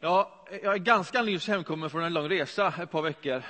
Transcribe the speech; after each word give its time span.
Ja, 0.00 0.44
jag 0.62 0.74
är 0.74 0.78
ganska 0.78 1.22
nyss 1.22 1.48
hemkommen 1.48 1.90
från 1.90 2.04
en 2.04 2.12
lång 2.12 2.28
resa, 2.28 2.74
ett 2.82 2.90
par 2.90 3.02
veckor. 3.02 3.42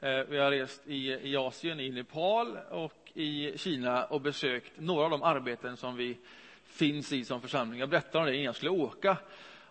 Eh, 0.00 0.18
vi 0.28 0.38
har 0.38 0.50
rest 0.50 0.82
i, 0.86 1.12
i 1.12 1.36
Asien, 1.36 1.80
i 1.80 1.90
Nepal 1.90 2.58
och 2.70 3.12
i 3.14 3.58
Kina 3.58 4.04
och 4.04 4.20
besökt 4.20 4.72
några 4.76 5.04
av 5.04 5.10
de 5.10 5.22
arbeten 5.22 5.76
som 5.76 5.96
vi 5.96 6.18
finns 6.66 7.12
i 7.12 7.24
som 7.24 7.40
församling. 7.40 7.80
Jag 7.80 7.88
berättade 7.88 8.18
om 8.18 8.24
det 8.24 8.32
innan 8.32 8.44
jag 8.44 8.56
skulle 8.56 8.70
åka. 8.70 9.16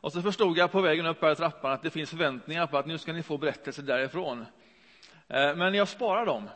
Och 0.02 0.14
så 0.14 0.22
förstod 0.22 0.58
jag 0.58 0.72
på 0.72 0.82
vägen 0.82 1.06
upp 1.06 1.22
här 1.22 1.36
trappan 1.36 1.72
att 1.72 1.84
det 1.84 1.90
finns 1.90 2.10
förväntningar 2.10 2.68
på 2.68 2.78
att 2.78 2.86
nu 2.86 2.98
ska 2.98 3.14
ni 3.14 3.24
få 3.24 3.38
berättelser 3.38 3.84
därifrån. 3.84 4.46
Eh, 5.28 5.56
men 5.56 5.74
jag 5.74 5.88
sparar 5.88 6.26
dem. 6.26 6.50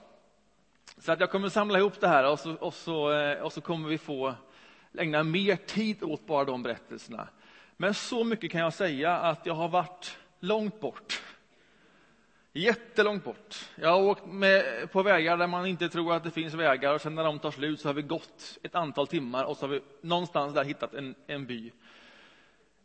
Så 0.98 1.11
att 1.11 1.20
jag 1.20 1.32
kommer 1.32 1.50
samla 1.50 1.80
ihop 1.80 2.00
det 2.00 2.07
här 2.07 2.32
och 2.32 2.39
så, 2.39 2.54
och 2.54 2.73
så, 2.73 3.11
eh, 3.11 3.41
och 3.41 3.54
så 3.54 3.61
kommer 3.61 3.89
vi 3.89 3.98
få 3.98 4.34
ägna 4.98 5.23
mer 5.23 5.55
tid 5.55 6.04
åt 6.04 6.27
bara 6.27 6.46
de 6.46 6.64
berättelserna. 6.64 7.27
Men 7.82 7.93
så 7.93 8.23
mycket 8.23 8.52
kan 8.52 8.61
jag 8.61 8.73
säga 8.73 9.18
att 9.18 9.45
jag 9.45 9.54
har 9.54 9.70
varit 9.70 10.18
långt 10.39 10.80
bort. 10.80 11.21
Jättelångt 12.54 13.23
bort. 13.23 13.70
Jag 13.76 13.90
har 13.90 14.02
åkt 14.02 14.26
med, 14.26 14.91
på 14.91 15.04
vägar 15.04 15.38
där 15.38 15.48
man 15.48 15.66
inte 15.66 15.90
tror 15.90 16.13
att 16.13 16.23
det 16.23 16.31
finns 16.31 16.54
vägar 16.54 16.94
och 16.94 17.02
sen 17.02 17.16
när 17.16 17.23
de 17.23 17.40
tar 17.40 17.52
slut 17.52 17.80
så 17.80 17.90
har 17.90 17.94
vi 17.94 18.02
gått 18.02 18.57
ett 18.63 18.76
antal 18.76 19.07
timmar 19.07 19.44
och 19.44 19.57
så 19.57 19.63
har 19.63 19.73
vi 19.73 19.81
någonstans 20.02 20.54
där 20.54 20.63
hittat 20.63 20.94
en, 20.94 21.16
en 21.27 21.45
by. 21.45 21.71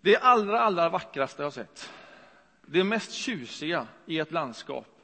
Det 0.01 0.17
allra, 0.17 0.61
allra 0.61 0.89
vackraste 0.89 1.43
jag 1.43 1.47
har 1.47 1.51
sett, 1.51 1.91
det 2.63 2.85
mest 2.85 3.13
tjusiga 3.13 3.87
i 4.07 4.19
ett 4.19 4.33
landskap, 4.33 5.01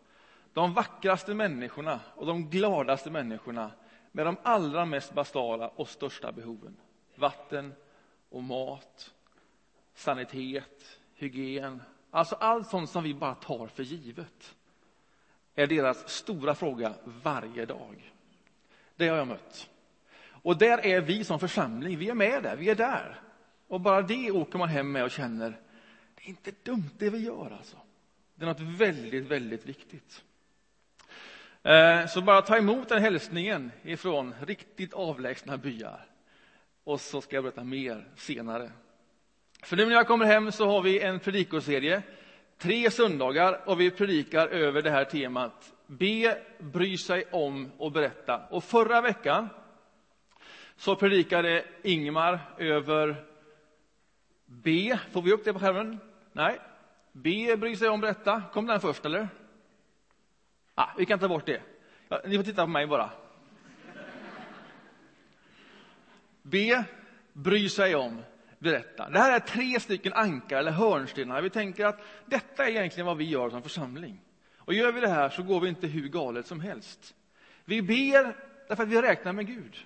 de 0.52 0.74
vackraste 0.74 1.34
människorna 1.34 2.01
och 2.15 2.27
de 2.27 2.51
gladaste 2.51 3.10
människorna 3.10 3.70
med 4.12 4.27
de 4.27 4.37
allra 4.43 4.84
mest 4.84 5.15
basala 5.15 5.68
och 5.68 5.88
största 5.88 6.32
behoven. 6.32 6.77
Vatten 7.15 7.74
och 8.29 8.43
mat 8.43 9.12
sanitet, 10.00 10.98
hygien, 11.14 11.82
alltså 12.10 12.34
allt 12.34 12.68
sånt 12.68 12.90
som 12.90 13.04
vi 13.04 13.14
bara 13.14 13.34
tar 13.34 13.66
för 13.66 13.82
givet 13.82 14.54
är 15.54 15.66
deras 15.66 16.09
stora 16.09 16.54
fråga 16.54 16.95
varje 17.04 17.66
dag. 17.66 18.12
Det 18.96 19.09
har 19.09 19.16
jag 19.16 19.29
mött. 19.29 19.68
Och 20.23 20.59
där 20.59 20.87
är 20.87 21.01
vi 21.01 21.24
som 21.24 21.40
församling, 21.40 21.98
vi 21.98 22.09
är 22.09 22.15
med 22.15 22.42
där, 22.42 22.57
vi 22.57 22.70
är 22.70 22.74
där. 22.74 23.20
Och 23.68 23.80
bara 23.80 24.02
det 24.02 24.30
åker 24.30 24.59
man 24.59 24.68
hem 24.68 24.92
med 24.92 25.04
och 25.04 25.10
känner, 25.10 25.60
det 26.14 26.23
är 26.24 26.29
inte 26.29 26.52
dumt 26.62 26.90
det 26.98 27.10
vi 27.10 27.18
gör 27.18 27.57
alltså. 27.59 27.76
Det 28.35 28.45
är 28.45 28.48
något 28.48 28.60
väldigt, 28.60 29.24
väldigt 29.24 29.66
viktigt. 29.66 30.23
Eh, 31.62 32.07
så 32.07 32.23
bara 32.23 32.42
ta 32.42 32.57
emot 32.57 32.88
den 32.88 33.02
hälsningen 33.02 33.70
ifrån 33.82 34.35
riktigt 34.40 34.95
avlägsna 34.95 35.57
byar. 35.57 36.07
Och 36.85 37.01
så 37.01 37.20
ska 37.20 37.37
jag 37.37 37.45
berätta 37.45 37.64
mer 37.64 38.09
senare. 38.16 38.70
För 39.63 39.77
nu 39.77 39.87
när 39.87 39.93
jag 39.93 40.07
kommer 40.07 40.25
hem 40.25 40.53
så 40.53 40.66
har 40.66 40.83
vi 40.83 41.01
en 41.01 41.21
predikoserie, 41.21 42.03
tre 42.59 42.91
söndagar, 42.91 43.61
och 43.65 43.80
vi 43.80 43.91
predikar 43.91 44.47
över 44.47 44.83
det 44.83 44.91
här 44.91 45.05
temat 45.05 45.73
Be, 45.87 46.39
bry 46.59 46.99
sig 46.99 47.25
om 47.30 47.71
och 47.79 47.93
berätta. 47.93 48.47
Och 48.51 48.65
förra 48.65 49.01
veckan 49.01 49.49
så 50.77 50.97
predikade 50.97 51.65
Ingmar 51.83 52.38
över 52.59 53.25
B. 54.47 54.99
Får 55.13 55.23
vi 55.23 55.33
upp 55.33 55.45
det 55.45 55.53
på 55.53 55.59
skärmen? 55.59 55.99
Nej. 56.33 56.59
B, 57.13 57.57
bry 57.57 57.77
sig 57.77 57.88
om, 57.88 58.01
berätta. 58.01 58.43
Kom 58.53 58.66
den 58.66 58.81
först, 58.81 59.05
eller? 59.05 59.29
Ah, 60.75 60.88
vi 60.99 61.07
kan 61.07 61.19
ta 61.19 61.29
bort 61.29 61.47
det. 61.47 61.63
Ja, 62.09 62.21
ni 62.25 62.37
får 62.37 62.45
titta 62.45 62.63
på 62.63 62.71
mig 62.71 62.87
bara. 62.87 63.11
B, 66.43 66.83
bry 67.33 67.69
sig 67.69 67.94
om, 67.94 68.22
berätta. 68.61 69.11
Det 69.11 69.19
här 69.19 69.37
är 69.37 69.41
tre 69.41 69.81
stycken 69.81 70.12
ankar 70.12 70.59
eller 70.59 70.71
hörnstenar. 70.71 71.43
Vi 71.43 71.50
tänker 71.50 71.87
att 71.87 72.00
detta 72.27 72.65
är 72.65 72.71
egentligen 72.71 73.06
vad 73.06 73.16
vi 73.16 73.25
gör 73.25 73.50
som 73.50 73.62
församling. 73.62 74.21
Och 74.56 74.75
gör 74.75 74.93
vi 74.93 75.00
det 75.00 75.09
här 75.09 75.31
så 75.31 75.43
går 75.43 75.61
vi 75.61 75.69
inte 75.69 75.87
hur 75.87 76.09
galet 76.09 76.47
som 76.47 76.61
helst. 76.61 77.15
Vi 77.65 77.83
ber 77.83 78.37
därför 78.69 78.83
att 78.83 78.88
vi 78.88 79.03
räknar 79.03 79.33
med 79.33 79.47
Gud. 79.47 79.76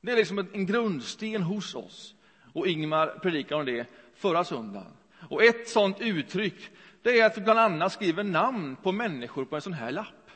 Det 0.00 0.12
är 0.12 0.16
liksom 0.16 0.38
en 0.38 0.66
grundsten 0.66 1.42
hos 1.42 1.74
oss. 1.74 2.14
Och 2.52 2.66
Ingmar 2.66 3.06
predikade 3.06 3.60
om 3.60 3.66
det 3.66 3.86
förra 4.14 4.44
söndagen. 4.44 4.92
Och 5.28 5.44
ett 5.44 5.68
sådant 5.68 6.00
uttryck 6.00 6.70
det 7.02 7.20
är 7.20 7.26
att 7.26 7.36
vi 7.36 7.40
bland 7.40 7.58
annat 7.58 7.92
skriver 7.92 8.24
namn 8.24 8.76
på 8.76 8.92
människor 8.92 9.44
på 9.44 9.56
en 9.56 9.62
sån 9.62 9.72
här 9.72 9.90
lapp. 9.90 10.30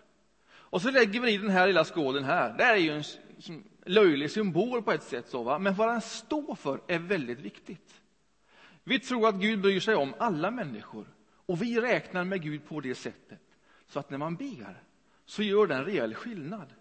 Och 0.51 0.83
så 0.83 0.91
lägger 0.91 1.21
vi 1.21 1.33
i 1.33 1.39
den 1.39 1.51
här 1.51 1.67
lilla 1.67 1.85
skålen 1.85 2.25
här. 2.25 2.55
Det 2.59 2.65
är 2.65 2.77
ju 2.77 2.91
en 2.97 3.05
löjlig 3.85 4.31
symbol 4.31 4.83
på 4.83 4.93
ett 4.93 5.03
sätt, 5.03 5.29
så, 5.29 5.43
va? 5.43 5.59
men 5.59 5.75
vad 5.75 5.89
den 5.89 6.01
står 6.01 6.55
för 6.55 6.81
är 6.87 6.99
väldigt 6.99 7.41
viktigt. 7.41 8.03
Vi 8.85 9.01
tror 9.01 9.29
att 9.29 9.35
Gud 9.35 9.61
bryr 9.61 9.81
sig 9.81 9.95
om 9.95 10.15
alla 10.19 10.51
människor 10.51 11.07
och 11.47 11.63
vi 11.63 11.81
räknar 11.81 12.25
med 12.25 12.43
Gud 12.43 12.69
på 12.69 12.81
det 12.81 12.95
sättet. 12.95 13.41
Så 13.87 13.99
att 13.99 14.11
när 14.11 14.19
man 14.19 14.37
ber 14.37 14.83
så 15.25 15.43
gör 15.43 15.67
det 15.67 15.75
en 15.75 15.85
rejäl 15.85 16.15
skillnad. 16.15 16.73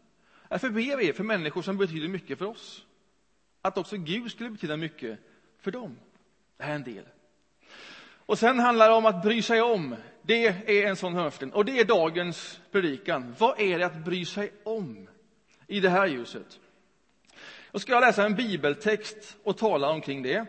Därför 0.49 0.69
ber 0.69 0.97
vi 0.97 1.13
för 1.13 1.23
människor 1.23 1.61
som 1.61 1.77
betyder 1.77 2.07
mycket 2.07 2.37
för 2.37 2.45
oss. 2.45 2.85
Att 3.61 3.77
också 3.77 3.97
Gud 3.97 4.31
skulle 4.31 4.49
betyda 4.49 4.77
mycket 4.77 5.19
för 5.59 5.71
dem. 5.71 5.97
Det 6.57 6.63
här 6.63 6.71
är 6.71 6.75
en 6.75 6.83
del. 6.83 7.05
Och 8.31 8.39
sen 8.39 8.59
handlar 8.59 8.89
det 8.89 8.95
om 8.95 9.05
att 9.05 9.23
bry 9.23 9.41
sig 9.41 9.61
om. 9.61 9.95
Det 10.21 10.45
är 10.45 10.89
en 10.89 10.95
sån 10.95 11.13
hörnsten. 11.13 11.53
Och 11.53 11.65
det 11.65 11.79
är 11.79 11.85
dagens 11.85 12.61
predikan. 12.71 13.35
Vad 13.37 13.59
är 13.59 13.79
det 13.79 13.85
att 13.85 14.05
bry 14.05 14.25
sig 14.25 14.53
om 14.63 15.07
i 15.67 15.79
det 15.79 15.89
här 15.89 16.07
ljuset? 16.07 16.59
Då 17.71 17.79
ska 17.79 17.91
jag 17.91 18.01
läsa 18.01 18.25
en 18.25 18.35
bibeltext 18.35 19.37
och 19.43 19.57
tala 19.57 19.89
omkring 19.89 20.23
det. 20.23 20.45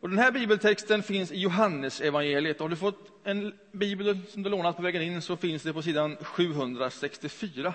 Och 0.00 0.10
den 0.10 0.18
här 0.18 0.30
bibeltexten 0.30 1.02
finns 1.02 1.32
i 1.32 1.40
Johannesevangeliet. 1.40 2.60
Har 2.60 2.68
du 2.68 2.76
fått 2.76 3.10
en 3.24 3.54
bibel 3.72 4.18
som 4.28 4.42
du 4.42 4.50
lånat 4.50 4.76
på 4.76 4.82
vägen 4.82 5.02
in 5.02 5.22
så 5.22 5.36
finns 5.36 5.62
det 5.62 5.72
på 5.72 5.82
sidan 5.82 6.16
764. 6.20 7.74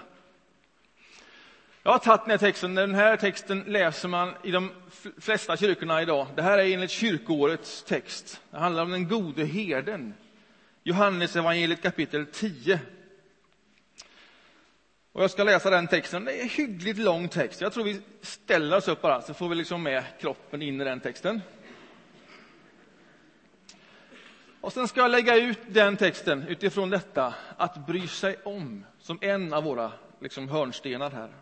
Jag 1.84 1.92
har 1.92 2.00
tagit 2.00 2.22
den 2.22 2.32
här 2.32 2.38
texten. 2.38 2.76
Den 2.76 2.96
här 2.96 3.18
texten 3.18 3.64
läser 3.68 4.08
man 4.08 4.34
i 4.44 4.52
de 4.52 4.72
flesta 5.20 5.58
kyrkorna 5.58 6.02
idag. 6.02 6.28
Det 6.36 6.42
här 6.42 6.58
är 6.58 6.74
enligt 6.74 6.92
kyrkoårets 6.92 7.84
text. 7.84 8.42
Det 8.52 8.58
handlar 8.58 8.84
om 8.84 8.92
den 8.92 9.08
gode 9.08 9.46
herden. 9.46 10.14
Johannesevangeliet 10.84 11.82
kapitel 11.82 12.26
10. 12.26 12.80
Och 15.14 15.24
jag 15.24 15.32
ska 15.32 15.44
läsa 15.44 15.70
den 15.70 15.88
texten. 15.88 16.26
Det 16.26 16.40
är 16.40 16.42
en 16.42 16.50
hyggligt 16.50 16.98
lång 16.98 17.28
text. 17.28 17.62
Jag 17.62 17.74
tror 17.74 17.84
vi 17.84 18.02
ställer 18.22 18.78
oss 18.78 18.88
upp 18.88 19.02
bara, 19.02 19.22
så 19.22 19.34
får 19.34 19.50
vi 19.50 19.56
liksom 19.56 19.84
med 19.84 20.04
kroppen 20.20 20.62
in 20.62 20.82
i 20.82 20.84
den 20.84 21.00
texten. 21.00 21.42
Och 24.62 24.74
sen 24.74 24.88
ska 24.88 25.02
jag 25.02 25.12
lägga 25.12 25.36
ut 25.36 25.60
den 25.68 25.98
texten 25.98 26.48
utifrån 26.48 26.90
detta, 26.90 27.34
att 27.58 27.88
bry 27.88 28.08
sig 28.08 28.36
om, 28.44 28.86
som 29.00 29.18
en 29.22 29.54
av 29.54 29.64
våra 29.64 29.92
liksom, 30.22 30.50
hörnstenar 30.50 31.12
här. 31.12 31.34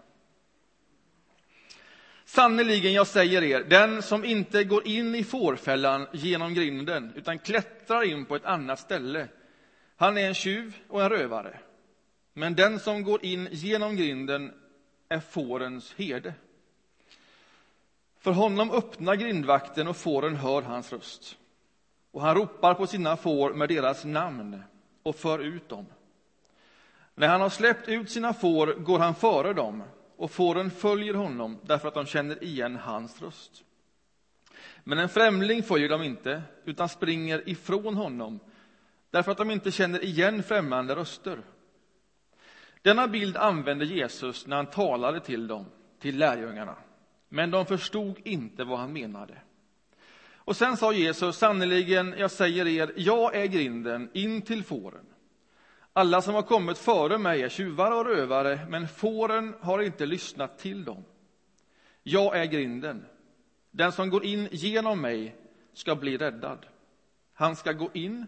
Sannerligen, 2.26 2.94
jag 2.94 3.08
säger 3.08 3.44
er, 3.44 3.64
den 3.64 4.02
som 4.02 4.26
inte 4.26 4.64
går 4.64 4.88
in 4.88 5.16
i 5.16 5.24
fårfällan 5.24 6.08
genom 6.12 6.54
grinden, 6.54 7.14
utan 7.16 7.40
klättrar 7.40 8.04
in 8.04 8.26
på 8.26 8.36
ett 8.36 8.46
annat 8.46 8.80
ställe, 8.80 9.28
han 9.96 10.18
är 10.18 10.28
en 10.28 10.34
tjuv 10.34 10.74
och 10.88 11.04
en 11.04 11.10
rövare. 11.10 11.60
Men 12.34 12.56
den 12.56 12.80
som 12.80 13.04
går 13.04 13.26
in 13.26 13.48
genom 13.52 13.96
grinden 13.96 14.54
är 15.10 15.20
fårens 15.20 15.94
herde. 15.94 16.34
För 18.20 18.32
honom 18.32 18.72
öppnar 18.72 19.16
grindvakten 19.16 19.88
och 19.88 19.98
fåren 19.98 20.36
hör 20.36 20.62
hans 20.62 20.94
röst. 20.94 21.38
Och 22.12 22.22
han 22.22 22.36
ropar 22.36 22.74
på 22.74 22.88
sina 22.88 23.18
får 23.18 23.54
med 23.54 23.70
deras 23.70 24.06
namn 24.06 24.64
och 25.04 25.16
för 25.16 25.40
ut 25.40 25.70
dem. 25.70 25.86
När 27.16 27.28
han 27.28 27.42
har 27.42 27.50
släppt 27.50 27.88
ut 27.88 28.12
sina 28.12 28.34
får 28.34 28.68
går 28.68 29.00
han 29.00 29.16
före 29.16 29.54
dem 29.54 29.84
och 30.18 30.32
fåren 30.32 30.72
följer 30.72 31.14
honom 31.14 31.58
därför 31.64 31.88
att 31.88 31.94
de 31.94 32.06
känner 32.06 32.44
igen 32.44 32.76
hans 32.76 33.22
röst. 33.22 33.64
Men 34.84 35.00
en 35.00 35.10
främling 35.10 35.64
följer 35.64 35.90
dem 35.90 36.04
inte, 36.04 36.42
utan 36.66 36.90
springer 36.90 37.50
ifrån 37.50 37.96
honom 37.96 38.40
därför 39.10 39.32
att 39.32 39.38
de 39.38 39.52
inte 39.52 39.72
känner 39.72 40.04
igen 40.04 40.44
främmande 40.44 40.96
röster. 40.96 41.42
Denna 42.82 43.08
bild 43.08 43.38
använde 43.38 43.86
Jesus 43.86 44.48
när 44.48 44.56
han 44.56 44.66
talade 44.66 45.20
till 45.20 45.48
dem, 45.48 45.66
till 46.00 46.18
lärjungarna. 46.18 46.76
Men 47.30 47.52
de 47.52 47.66
förstod 47.66 48.20
inte 48.24 48.64
vad 48.64 48.80
han 48.80 48.94
menade. 48.94 49.42
Och 50.34 50.56
sen 50.56 50.78
sa 50.78 50.94
Jesus, 50.94 51.38
sannerligen, 51.38 52.16
jag 52.18 52.32
säger 52.32 52.68
er, 52.68 52.94
jag 52.96 53.36
är 53.36 53.46
grinden 53.46 54.10
in 54.14 54.42
till 54.42 54.64
fåren. 54.64 55.06
Alla 55.94 56.22
som 56.22 56.36
har 56.36 56.42
kommit 56.42 56.78
före 56.78 57.18
mig 57.18 57.42
är 57.42 57.50
tjuvar 57.50 57.92
och 57.92 58.06
rövare, 58.06 58.60
men 58.70 58.88
fåren 58.88 59.56
har 59.62 59.82
inte 59.82 60.06
lyssnat 60.06 60.58
till 60.58 60.84
dem. 60.84 61.04
Jag 62.04 62.40
är 62.42 62.46
grinden. 62.46 63.06
Den 63.72 63.92
som 63.92 64.10
går 64.10 64.26
in 64.26 64.48
genom 64.52 65.02
mig 65.02 65.36
ska 65.74 65.96
bli 65.96 66.18
räddad. 66.18 66.66
Han 67.34 67.56
ska 67.56 67.72
gå 67.72 67.90
in 67.94 68.26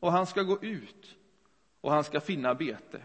och 0.00 0.12
han 0.12 0.26
ska 0.26 0.42
gå 0.42 0.62
ut 0.62 1.16
och 1.80 1.92
han 1.92 2.04
ska 2.04 2.20
finna 2.20 2.54
bete. 2.54 3.00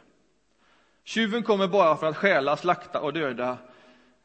Tjuven 1.04 1.44
kommer 1.44 1.68
bara 1.68 1.98
för 1.98 2.08
att 2.08 2.18
stjäla, 2.18 2.58
slakta 2.58 3.02
och 3.02 3.14
döda. 3.14 3.58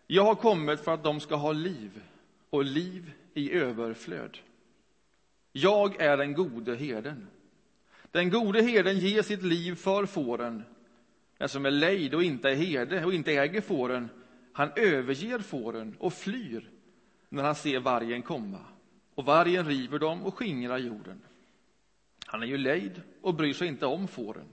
Jag 0.07 0.25
har 0.25 0.35
kommit 0.35 0.81
för 0.81 0.95
att 0.95 1.05
de 1.05 1.21
ska 1.21 1.35
ha 1.35 1.53
liv 1.53 2.03
och 2.51 2.65
liv 2.65 3.13
i 3.35 3.53
överflöd. 3.53 4.39
Jag 5.53 6.01
är 6.01 6.17
den 6.17 6.35
gode 6.35 6.77
herden. 6.77 7.27
Den 8.11 8.31
gode 8.31 8.63
herden 8.63 8.99
ger 8.99 9.23
sitt 9.23 9.43
liv 9.43 9.75
för 9.75 10.07
fåren. 10.07 10.65
Den 11.39 11.49
som 11.49 11.67
är 11.67 11.71
lejd 11.71 12.15
och 12.15 12.23
inte 12.23 12.51
är 12.51 12.55
herde 12.55 13.05
och 13.05 13.15
inte 13.15 13.33
äger 13.33 13.61
fåren, 13.61 14.09
han 14.53 14.71
överger 14.77 15.39
fåren 15.39 15.97
och 15.99 16.13
flyr 16.13 16.71
när 17.29 17.43
han 17.43 17.55
ser 17.55 17.81
vargen 17.81 18.23
komma. 18.23 18.61
Och 19.15 19.25
vargen 19.25 19.67
river 19.67 19.99
dem 19.99 20.23
och 20.23 20.35
skingrar 20.35 20.79
jorden. 20.79 21.21
Han 22.27 22.43
är 22.43 22.47
ju 22.47 22.59
lejd 22.59 23.03
och 23.23 23.35
bryr 23.35 23.53
sig 23.53 23.69
inte 23.69 23.87
om 23.87 24.09
fåren. 24.09 24.47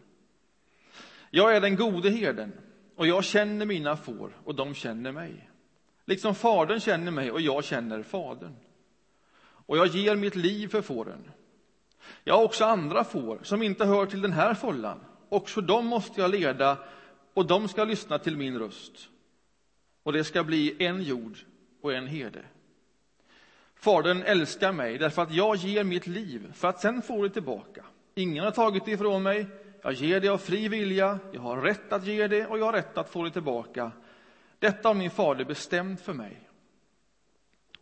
Jag 1.35 1.55
är 1.55 1.61
den 1.61 1.75
gode 1.75 2.09
herden 2.09 2.51
och 2.95 3.07
jag 3.07 3.23
känner 3.23 3.65
mina 3.65 3.97
får 3.97 4.37
och 4.43 4.55
de 4.55 4.73
känner 4.73 5.11
mig. 5.11 5.49
Liksom 6.05 6.35
fadern 6.35 6.79
känner 6.79 7.11
mig 7.11 7.31
och 7.31 7.41
jag 7.41 7.63
känner 7.63 8.03
fadern. 8.03 8.55
Och 9.41 9.77
jag 9.77 9.87
ger 9.87 10.15
mitt 10.15 10.35
liv 10.35 10.67
för 10.67 10.81
fåren. 10.81 11.31
Jag 12.23 12.37
har 12.37 12.43
också 12.43 12.65
andra 12.65 13.03
får 13.03 13.39
som 13.43 13.61
inte 13.61 13.85
hör 13.85 14.05
till 14.05 14.21
den 14.21 14.31
här 14.31 14.53
follan. 14.53 14.99
Också 15.29 15.61
dem 15.61 15.85
måste 15.85 16.21
jag 16.21 16.31
leda 16.31 16.77
och 17.33 17.47
de 17.47 17.67
ska 17.67 17.83
lyssna 17.83 18.19
till 18.19 18.37
min 18.37 18.59
röst. 18.59 19.09
Och 20.03 20.13
det 20.13 20.23
ska 20.23 20.43
bli 20.43 20.85
en 20.85 21.03
jord 21.03 21.37
och 21.81 21.93
en 21.93 22.07
herde. 22.07 22.45
Fadern 23.75 24.21
älskar 24.21 24.71
mig 24.71 24.97
därför 24.97 25.21
att 25.21 25.33
jag 25.33 25.55
ger 25.55 25.83
mitt 25.83 26.07
liv 26.07 26.53
för 26.53 26.67
att 26.67 26.81
sen 26.81 27.01
få 27.01 27.23
det 27.23 27.29
tillbaka. 27.29 27.85
Ingen 28.15 28.43
har 28.43 28.51
tagit 28.51 28.85
det 28.85 28.91
ifrån 28.91 29.23
mig. 29.23 29.47
Jag 29.83 29.93
ger 29.93 30.19
det 30.19 30.29
av 30.29 30.37
fri 30.37 30.67
vilja. 30.67 31.19
Jag 31.31 31.41
har 31.41 31.61
rätt 31.61 31.93
att 31.93 32.05
ge 32.05 32.27
det 32.27 32.45
och 32.45 32.59
jag 32.59 32.65
har 32.65 32.73
rätt 32.73 32.97
att 32.97 33.09
få 33.09 33.23
det 33.23 33.31
tillbaka. 33.31 33.91
Detta 34.59 34.89
har 34.89 34.95
min 34.95 35.11
fader 35.11 35.45
bestämt 35.45 36.01
för 36.01 36.13
mig. 36.13 36.49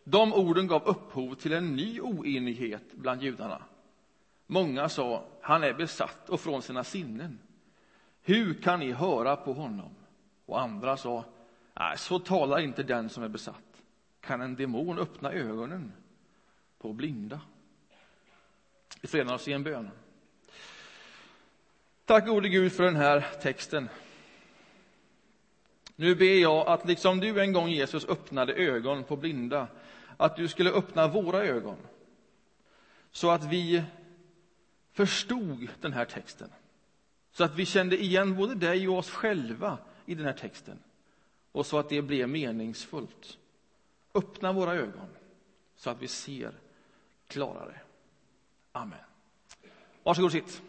De 0.04 0.32
orden 0.32 0.66
gav 0.66 0.82
upphov 0.88 1.34
till 1.34 1.52
en 1.52 1.76
ny 1.76 2.00
oenighet 2.00 2.92
bland 2.92 3.22
judarna. 3.22 3.62
Många 4.46 4.88
sa, 4.88 5.24
han 5.40 5.62
är 5.62 5.74
besatt 5.74 6.28
och 6.28 6.40
från 6.40 6.62
sina 6.62 6.84
sinnen. 6.84 7.38
Hur 8.22 8.54
kan 8.54 8.80
ni 8.80 8.92
höra 8.92 9.36
på 9.36 9.52
honom? 9.52 9.94
Och 10.46 10.60
andra 10.60 10.96
sa, 10.96 11.24
nej, 11.74 11.98
så 11.98 12.18
talar 12.18 12.60
inte 12.60 12.82
den 12.82 13.08
som 13.08 13.22
är 13.22 13.28
besatt. 13.28 13.82
Kan 14.20 14.40
en 14.40 14.56
demon 14.56 14.98
öppna 14.98 15.32
ögonen 15.32 15.92
på 16.78 16.92
blinda? 16.92 17.40
Vi 19.00 19.08
förenar 19.08 19.34
oss 19.34 19.48
i 19.48 19.52
en 19.52 19.62
bön. 19.62 19.90
Tack 22.04 22.26
gode 22.26 22.48
Gud 22.48 22.72
för 22.72 22.84
den 22.84 22.96
här 22.96 23.26
texten. 23.42 23.88
Nu 25.96 26.14
ber 26.14 26.40
jag 26.40 26.68
att 26.68 26.88
liksom 26.88 27.20
du 27.20 27.40
en 27.40 27.52
gång 27.52 27.68
Jesus 27.68 28.04
öppnade 28.04 28.54
ögon 28.54 29.04
på 29.04 29.16
blinda, 29.16 29.68
att 30.16 30.36
du 30.36 30.48
skulle 30.48 30.70
öppna 30.70 31.08
våra 31.08 31.44
ögon 31.44 31.76
så 33.10 33.30
att 33.30 33.44
vi 33.44 33.82
förstod 34.92 35.68
den 35.80 35.92
här 35.92 36.04
texten. 36.04 36.52
Så 37.32 37.44
att 37.44 37.54
vi 37.54 37.66
kände 37.66 38.02
igen 38.02 38.36
både 38.36 38.54
dig 38.54 38.88
och 38.88 38.98
oss 38.98 39.10
själva 39.10 39.78
i 40.06 40.14
den 40.14 40.26
här 40.26 40.32
texten. 40.32 40.78
Och 41.52 41.66
så 41.66 41.78
att 41.78 41.88
det 41.88 42.02
blev 42.02 42.28
meningsfullt. 42.28 43.38
Öppna 44.14 44.52
våra 44.52 44.74
ögon 44.74 45.08
så 45.76 45.90
att 45.90 46.02
vi 46.02 46.08
ser 46.08 46.52
klarare. 47.26 47.80
Amen. 48.72 48.98
Varsågod 50.02 50.26
och 50.26 50.32
sitt. 50.32 50.62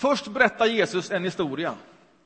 Först 0.00 0.28
berättar 0.28 0.66
Jesus 0.66 1.10
en 1.10 1.24
historia. 1.24 1.74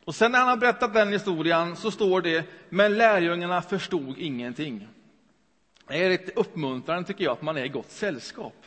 Och 0.05 0.15
sen 0.15 0.32
när 0.32 0.38
han 0.38 0.49
har 0.49 0.56
berättat 0.56 0.94
den 0.94 1.12
historien 1.12 1.76
så 1.76 1.91
står 1.91 2.21
det, 2.21 2.44
men 2.69 2.99
lärjungarna 2.99 3.62
förstod 3.62 4.19
ingenting. 4.19 4.88
Det 5.88 6.05
är 6.05 6.11
lite 6.11 6.32
uppmuntrande 6.32 7.06
tycker 7.06 7.25
jag 7.25 7.32
att 7.32 7.43
man 7.43 7.56
är 7.56 7.65
i 7.65 7.69
gott 7.69 7.91
sällskap. 7.91 8.67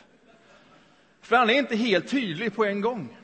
För 1.20 1.36
han 1.36 1.50
är 1.50 1.54
inte 1.54 1.76
helt 1.76 2.08
tydlig 2.08 2.54
på 2.54 2.64
en 2.64 2.80
gång. 2.80 3.16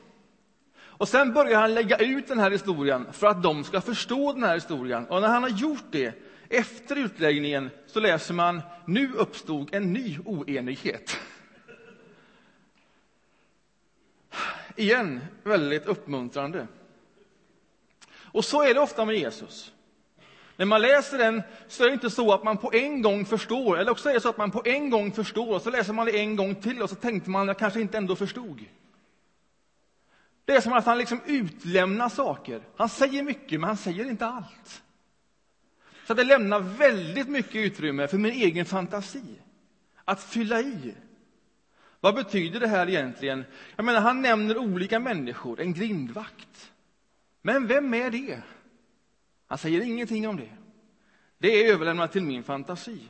Och 0.77 1.07
sen 1.07 1.33
börjar 1.33 1.59
han 1.61 1.73
lägga 1.73 1.97
ut 1.97 2.27
den 2.27 2.39
här 2.39 2.51
historien 2.51 3.05
för 3.11 3.27
att 3.27 3.43
de 3.43 3.63
ska 3.63 3.81
förstå 3.81 4.33
den 4.33 4.43
här 4.43 4.53
historien. 4.53 5.05
Och 5.05 5.21
när 5.21 5.27
han 5.27 5.43
har 5.43 5.49
gjort 5.49 5.85
det, 5.91 6.13
efter 6.49 6.95
utläggningen, 6.95 7.69
så 7.87 7.99
läser 7.99 8.33
man, 8.33 8.61
nu 8.85 9.11
uppstod 9.13 9.75
en 9.75 9.93
ny 9.93 10.17
oenighet. 10.25 11.17
Igen, 14.75 15.21
väldigt 15.43 15.85
uppmuntrande. 15.85 16.67
Och 18.15 18.45
så 18.45 18.63
är 18.63 18.73
det 18.73 18.79
ofta 18.79 19.05
med 19.05 19.15
Jesus. 19.15 19.71
När 20.57 20.65
man 20.65 20.81
läser 20.81 21.17
den 21.17 21.41
så 21.67 21.83
är 21.83 21.87
det 21.87 21.93
inte 21.93 22.09
så 22.09 22.33
att 22.33 22.43
man 22.43 22.57
på 22.57 22.73
en 22.73 23.01
gång 23.01 23.25
förstår, 23.25 23.79
eller 23.79 23.91
också 23.91 24.09
är 24.09 24.13
det 24.13 24.19
så 24.19 24.29
att 24.29 24.37
man 24.37 24.51
på 24.51 24.61
en 24.65 24.89
gång 24.89 25.11
förstår 25.11 25.55
och 25.55 25.61
så 25.61 25.69
läser 25.69 25.93
man 25.93 26.05
det 26.05 26.19
en 26.19 26.35
gång 26.35 26.55
till 26.55 26.81
och 26.81 26.89
så 26.89 26.95
tänkte 26.95 27.29
man 27.29 27.41
att 27.41 27.47
jag 27.47 27.57
kanske 27.57 27.81
inte 27.81 27.97
ändå 27.97 28.15
förstod. 28.15 28.65
Det 30.45 30.55
är 30.55 30.61
som 30.61 30.73
att 30.73 30.85
han 30.85 30.97
liksom 30.97 31.19
utlämnar 31.25 32.09
saker. 32.09 32.61
Han 32.75 32.89
säger 32.89 33.23
mycket, 33.23 33.59
men 33.59 33.67
han 33.67 33.77
säger 33.77 34.05
inte 34.05 34.25
allt. 34.25 34.83
Så 36.07 36.13
det 36.13 36.23
lämnar 36.23 36.59
väldigt 36.59 37.27
mycket 37.27 37.55
utrymme 37.55 38.07
för 38.07 38.17
min 38.17 38.31
egen 38.31 38.65
fantasi 38.65 39.23
att 40.05 40.23
fylla 40.23 40.61
i. 40.61 40.95
Vad 42.05 42.15
betyder 42.15 42.59
det 42.59 42.67
här 42.67 42.89
egentligen? 42.89 43.45
Jag 43.75 43.85
menar, 43.85 44.01
han 44.01 44.21
nämner 44.21 44.57
olika 44.57 44.99
människor, 44.99 45.59
en 45.59 45.73
grindvakt. 45.73 46.71
Men 47.41 47.67
vem 47.67 47.93
är 47.93 48.09
det? 48.09 48.41
Han 49.47 49.57
säger 49.57 49.81
ingenting 49.81 50.27
om 50.27 50.37
det. 50.37 50.49
Det 51.37 51.47
är 51.47 51.73
överlämnat 51.73 52.11
till 52.11 52.23
min 52.23 52.43
fantasi. 52.43 53.01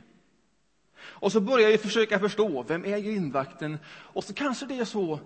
Och 0.98 1.32
så 1.32 1.40
börjar 1.40 1.70
vi 1.70 1.78
försöka 1.78 2.18
förstå, 2.18 2.62
vem 2.62 2.84
är 2.84 2.98
grindvakten? 2.98 3.78
Och 3.88 4.24
så 4.24 4.34
kanske 4.34 4.66
det 4.66 4.78
är 4.78 4.84
så 4.84 5.20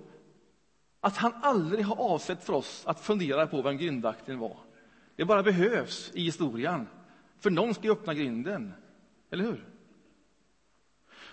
att 1.01 1.17
han 1.17 1.33
aldrig 1.43 1.85
har 1.85 1.97
avsett 1.97 2.45
för 2.45 2.53
oss 2.53 2.83
att 2.87 3.01
fundera 3.01 3.47
på 3.47 3.63
vem 3.63 3.77
grindvakten 3.77 4.39
var. 4.39 4.57
Det 5.17 5.25
bara 5.25 5.43
behövs 5.43 6.11
i 6.15 6.25
historien, 6.25 6.87
för 7.39 7.51
någon 7.51 7.75
ska 7.75 7.85
ju 7.85 7.93
öppna 7.93 8.15
grinden. 8.15 8.73
Eller 9.31 9.45
hur? 9.45 9.65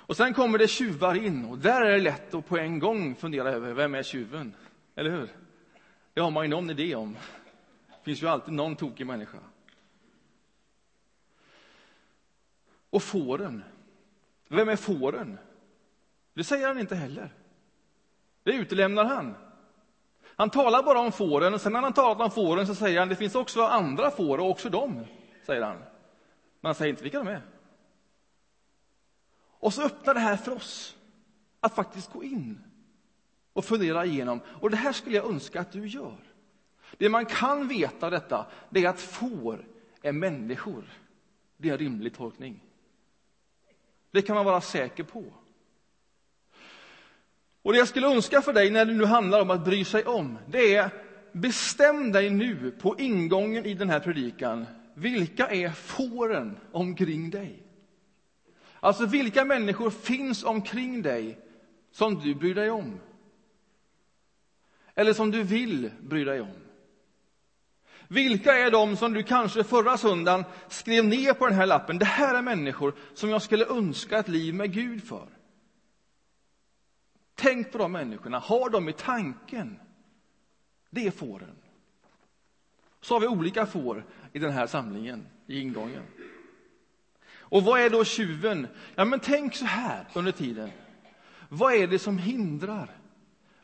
Och 0.08 0.18
sen 0.18 0.34
kommer 0.34 0.58
det 0.58 0.68
tjuvar 0.68 1.16
in 1.16 1.46
och 1.46 1.58
där 1.58 1.82
är 1.82 1.92
det 1.92 2.00
lätt 2.00 2.34
att 2.34 2.48
på 2.48 2.58
en 2.58 2.80
gång 2.80 3.16
fundera 3.16 3.50
över 3.50 3.74
vem 3.74 3.96
är 3.96 4.04
tjuven? 4.04 4.56
Eller 4.96 5.10
hur? 5.10 5.30
Det 6.14 6.22
har 6.22 6.32
man 6.32 6.44
ju 6.44 6.50
någon 6.50 6.70
idé 6.70 6.96
om. 6.96 7.18
Det 7.88 8.04
finns 8.04 8.24
ju 8.24 8.28
alltid 8.28 8.54
någon 8.54 8.76
tokig 8.76 9.08
människa. 9.08 9.38
Och 12.90 13.04
fåren. 13.04 13.64
Vem 14.48 14.70
är 14.70 14.76
fåren? 14.76 15.38
Det 16.34 16.44
säger 16.44 16.68
han 16.68 16.80
inte 16.80 16.96
heller. 16.96 17.34
Det 18.44 18.52
utelämnar 18.52 19.06
han. 19.06 19.36
Han 20.36 20.50
talar 20.50 20.84
bara 20.84 21.00
om 21.00 21.12
fåren 21.12 21.54
och 21.54 21.62
sen 21.62 21.74
när 21.74 21.82
han 21.82 21.94
talat 21.94 22.22
om 22.22 22.32
fåren 22.32 22.68
så 22.68 22.76
säger 22.76 23.00
han 23.00 23.10
det 23.10 23.16
finns 23.16 23.36
också 23.36 23.62
andra 23.62 24.12
får 24.12 24.38
och 24.38 24.50
också 24.50 24.70
dem, 24.70 25.06
säger 25.46 25.62
han. 25.62 25.78
Men 25.78 26.68
han 26.70 26.76
säger 26.76 26.90
inte 26.90 27.04
vilka 27.04 27.18
de 27.18 27.28
är. 27.28 27.42
Och 29.60 29.74
så 29.74 29.82
öppnar 29.82 30.14
det 30.14 30.20
här 30.20 30.38
för 30.38 30.52
oss 30.52 30.98
att 31.60 31.76
faktiskt 31.76 32.12
gå 32.12 32.24
in 32.24 32.62
och 33.54 33.66
fundera 33.66 34.06
igenom. 34.06 34.42
Och 34.62 34.70
det 34.70 34.78
här 34.78 34.94
skulle 34.94 35.16
jag 35.16 35.30
önska 35.30 35.62
att 35.62 35.72
du 35.72 35.88
gör. 35.88 36.18
Det 36.98 37.10
man 37.10 37.26
kan 37.26 37.68
veta 37.68 38.06
av 38.06 38.12
detta, 38.12 38.46
det 38.70 38.86
är 38.86 38.90
att 38.90 39.02
får 39.02 39.66
är 40.02 40.12
människor. 40.12 40.84
Det 41.58 41.70
är 41.70 41.74
en 41.74 41.80
rimlig 41.80 42.14
tolkning. 42.16 42.64
Det 44.12 44.22
kan 44.22 44.36
man 44.36 44.46
vara 44.46 44.62
säker 44.62 45.04
på. 45.04 45.24
Och 47.62 47.74
det 47.74 47.80
jag 47.80 47.88
skulle 47.88 48.08
önska 48.08 48.42
för 48.42 48.54
dig 48.54 48.72
när 48.72 48.86
det 48.86 48.94
nu 48.94 49.06
handlar 49.06 49.42
om 49.42 49.50
att 49.50 49.66
bry 49.66 49.86
sig 49.86 50.06
om, 50.06 50.38
det 50.48 50.76
är 50.76 50.90
bestäm 51.32 52.12
dig 52.12 52.30
nu 52.30 52.72
på 52.72 53.00
ingången 53.00 53.66
i 53.66 53.74
den 53.74 53.90
här 53.90 54.00
predikan. 54.00 54.66
Vilka 54.94 55.48
är 55.48 55.70
fåren 55.70 56.58
omkring 56.72 57.30
dig? 57.30 57.67
Alltså, 58.80 59.06
vilka 59.06 59.46
människor 59.46 59.90
finns 59.90 60.44
omkring 60.44 61.02
dig 61.02 61.40
som 61.92 62.20
du 62.20 62.36
bryr 62.36 62.56
dig 62.56 62.70
om? 62.70 63.00
Eller 64.96 65.14
som 65.14 65.32
du 65.32 65.44
vill 65.44 65.92
bry 66.02 66.24
dig 66.24 66.42
om? 66.42 66.54
Vilka 68.08 68.58
är 68.58 68.72
de 68.72 68.98
som 68.98 69.14
du 69.14 69.24
kanske 69.24 69.64
förra 69.64 69.98
söndagen 69.98 70.44
skrev 70.68 71.06
ner 71.06 71.34
på 71.34 71.48
den 71.48 71.56
här 71.56 71.66
lappen? 71.66 71.98
Det 71.98 72.06
här 72.06 72.36
är 72.36 72.42
människor 72.42 72.94
som 73.14 73.30
jag 73.30 73.42
skulle 73.42 73.66
önska 73.66 74.18
ett 74.18 74.28
liv 74.28 74.54
med 74.54 74.74
Gud 74.74 75.04
för. 75.04 75.28
Tänk 77.36 77.72
på 77.72 77.78
de 77.78 77.92
människorna, 77.92 78.40
ha 78.40 78.70
dem 78.70 78.90
i 78.90 78.94
tanken. 78.94 79.80
Det 80.90 81.08
är 81.08 81.12
fåren. 81.12 81.56
Så 83.02 83.16
har 83.16 83.20
vi 83.20 83.28
olika 83.28 83.66
får 83.66 84.06
i 84.34 84.40
den 84.40 84.52
här 84.52 84.68
samlingen, 84.68 85.28
i 85.48 85.60
ingången. 85.60 86.04
Och 87.50 87.64
vad 87.64 87.80
är 87.80 87.90
då 87.90 88.04
tjuven? 88.04 88.68
Ja, 88.96 89.06
men 89.06 89.20
tänk 89.20 89.56
så 89.56 89.66
här 89.66 90.08
under 90.14 90.32
tiden. 90.32 90.72
Vad 91.50 91.74
är 91.74 91.88
det 91.88 92.00
som 92.00 92.18
hindrar? 92.18 92.90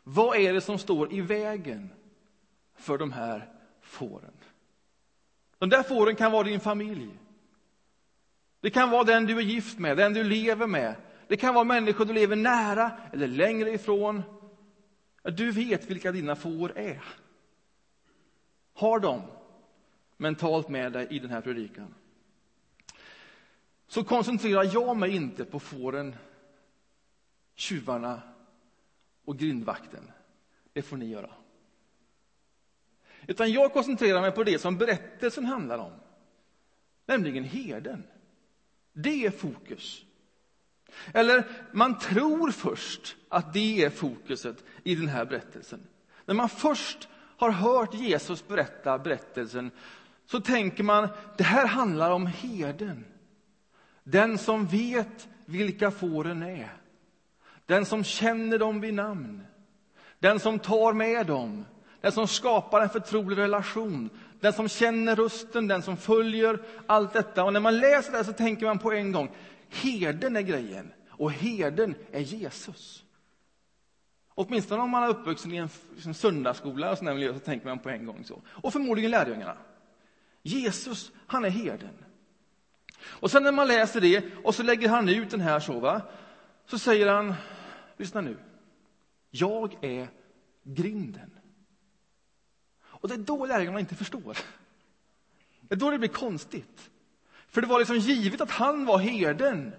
Vad 0.03 0.37
är 0.37 0.53
det 0.53 0.61
som 0.61 0.79
står 0.79 1.13
i 1.13 1.21
vägen 1.21 1.89
för 2.75 2.97
de 2.97 3.11
här 3.11 3.49
fåren? 3.81 4.33
De 5.57 5.69
där 5.69 5.83
fåren 5.83 6.15
kan 6.15 6.31
vara 6.31 6.43
din 6.43 6.59
familj. 6.59 7.09
Det 8.61 8.69
kan 8.69 8.89
vara 8.89 9.03
den 9.03 9.25
du 9.25 9.37
är 9.37 9.41
gift 9.41 9.79
med, 9.79 9.97
den 9.97 10.13
du 10.13 10.23
lever 10.23 10.67
med. 10.67 10.95
Det 11.27 11.37
kan 11.37 11.53
vara 11.53 11.63
människor 11.63 12.05
du 12.05 12.13
lever 12.13 12.35
nära 12.35 12.91
eller 13.13 13.27
längre 13.27 13.71
ifrån. 13.71 14.21
Du 15.23 15.51
vet 15.51 15.89
vilka 15.89 16.11
dina 16.11 16.35
får 16.35 16.77
är. 16.77 17.03
Har 18.73 18.99
dem 18.99 19.21
mentalt 20.17 20.69
med 20.69 20.91
dig 20.93 21.07
i 21.09 21.19
den 21.19 21.29
här 21.29 21.41
predikan. 21.41 21.93
Så 23.93 24.03
koncentrerar 24.03 24.69
jag 24.73 24.97
mig 24.97 25.15
inte 25.15 25.45
på 25.45 25.59
fåren, 25.59 26.15
tjuvarna 27.55 28.21
och 29.25 29.38
grindvakten. 29.38 30.12
Det 30.73 30.81
får 30.81 30.97
ni 30.97 31.05
göra. 31.05 31.29
Utan 33.27 33.51
jag 33.51 33.73
koncentrerar 33.73 34.21
mig 34.21 34.31
på 34.31 34.43
det 34.43 34.62
som 34.62 34.77
berättelsen 34.77 35.45
handlar 35.45 35.77
om, 35.77 35.91
nämligen 37.05 37.43
herden. 37.43 38.03
Det 38.93 39.25
är 39.25 39.31
fokus. 39.31 40.05
Eller 41.13 41.43
man 41.71 42.00
tror 42.00 42.51
först 42.51 43.15
att 43.29 43.53
det 43.53 43.83
är 43.83 43.89
fokuset 43.89 44.63
i 44.83 44.95
den 44.95 45.07
här 45.07 45.25
berättelsen. 45.25 45.88
När 46.25 46.35
man 46.35 46.50
först 46.50 47.07
har 47.13 47.50
hört 47.51 47.93
Jesus 47.93 48.47
berätta 48.47 49.00
berättelsen 49.00 49.71
så 50.25 50.41
tänker 50.41 50.83
man 50.83 51.07
det 51.38 51.43
här 51.43 51.67
handlar 51.67 52.12
om 52.12 52.25
herden. 52.25 53.05
Den 54.03 54.38
som 54.38 54.65
vet 54.65 55.29
vilka 55.45 55.91
fåren 55.91 56.43
är. 56.43 56.74
Den 57.65 57.86
som 57.86 58.03
känner 58.03 58.60
dem 58.60 58.81
vid 58.81 58.93
namn. 58.93 59.43
Den 60.19 60.39
som 60.39 60.60
tar 60.60 60.93
med 60.93 61.25
dem. 61.25 61.65
Den 62.01 62.12
som 62.12 62.27
skapar 62.27 62.81
en 62.81 62.89
förtrolig 62.89 63.38
relation. 63.38 64.10
Den 64.39 64.53
som 64.53 64.67
känner 64.67 65.15
rösten, 65.15 65.67
den 65.67 65.81
som 65.81 65.98
följer 65.98 66.60
allt 66.88 67.13
detta. 67.13 67.43
Och 67.43 67.53
när 67.53 67.60
man 67.60 67.77
läser 67.77 68.12
det 68.12 68.24
så 68.24 68.33
tänker 68.33 68.65
man 68.65 68.79
på 68.79 68.91
en 68.91 69.12
gång, 69.12 69.31
herden 69.69 70.36
är 70.36 70.41
grejen. 70.41 70.93
Och 71.10 71.31
herden 71.31 71.95
är 72.12 72.19
Jesus. 72.19 73.03
Åtminstone 74.36 74.83
om 74.83 74.89
man 74.89 75.03
är 75.03 75.07
uppvuxen 75.07 75.53
i 75.53 75.57
en, 75.57 75.69
söndagsskola 76.13 76.91
och 76.91 76.98
sån 76.98 77.13
miljö 77.13 77.33
så 77.33 77.39
tänker 77.39 77.67
man 77.67 77.79
på 77.79 77.89
en 77.89 78.05
gång 78.05 78.24
så. 78.24 78.41
Och 78.48 78.74
förmodligen 78.74 79.12
lärjungarna. 79.12 79.57
Jesus, 80.41 81.12
han 81.27 81.45
är 81.45 81.50
herden. 81.50 82.02
Och 83.05 83.31
sen 83.31 83.43
när 83.43 83.51
man 83.51 83.67
läser 83.67 84.01
det 84.01 84.24
och 84.43 84.55
så 84.55 84.63
lägger 84.63 84.89
han 84.89 85.10
ut 85.10 85.29
den 85.29 85.41
här 85.41 85.60
så, 85.60 85.79
va? 85.79 86.01
så 86.65 86.79
säger 86.79 87.07
han, 87.07 87.33
lyssna 87.98 88.22
nu, 88.22 88.38
jag 89.29 89.83
är 89.83 90.07
grinden. 90.63 91.39
Och 92.83 93.10
det 93.10 93.15
är 93.15 93.19
då 93.19 93.45
lärjungarna 93.45 93.79
inte 93.79 93.95
förstår. 93.95 94.38
Det 95.62 95.75
är 95.75 95.79
då 95.79 95.91
det 95.91 96.00
blir 96.00 96.10
konstigt. 96.10 96.89
För 97.48 97.62
det 97.62 97.67
var 97.67 97.79
liksom 97.79 97.98
givet 97.98 98.41
att 98.41 98.51
han 98.51 98.86
var 98.86 98.98
herden. 98.98 99.74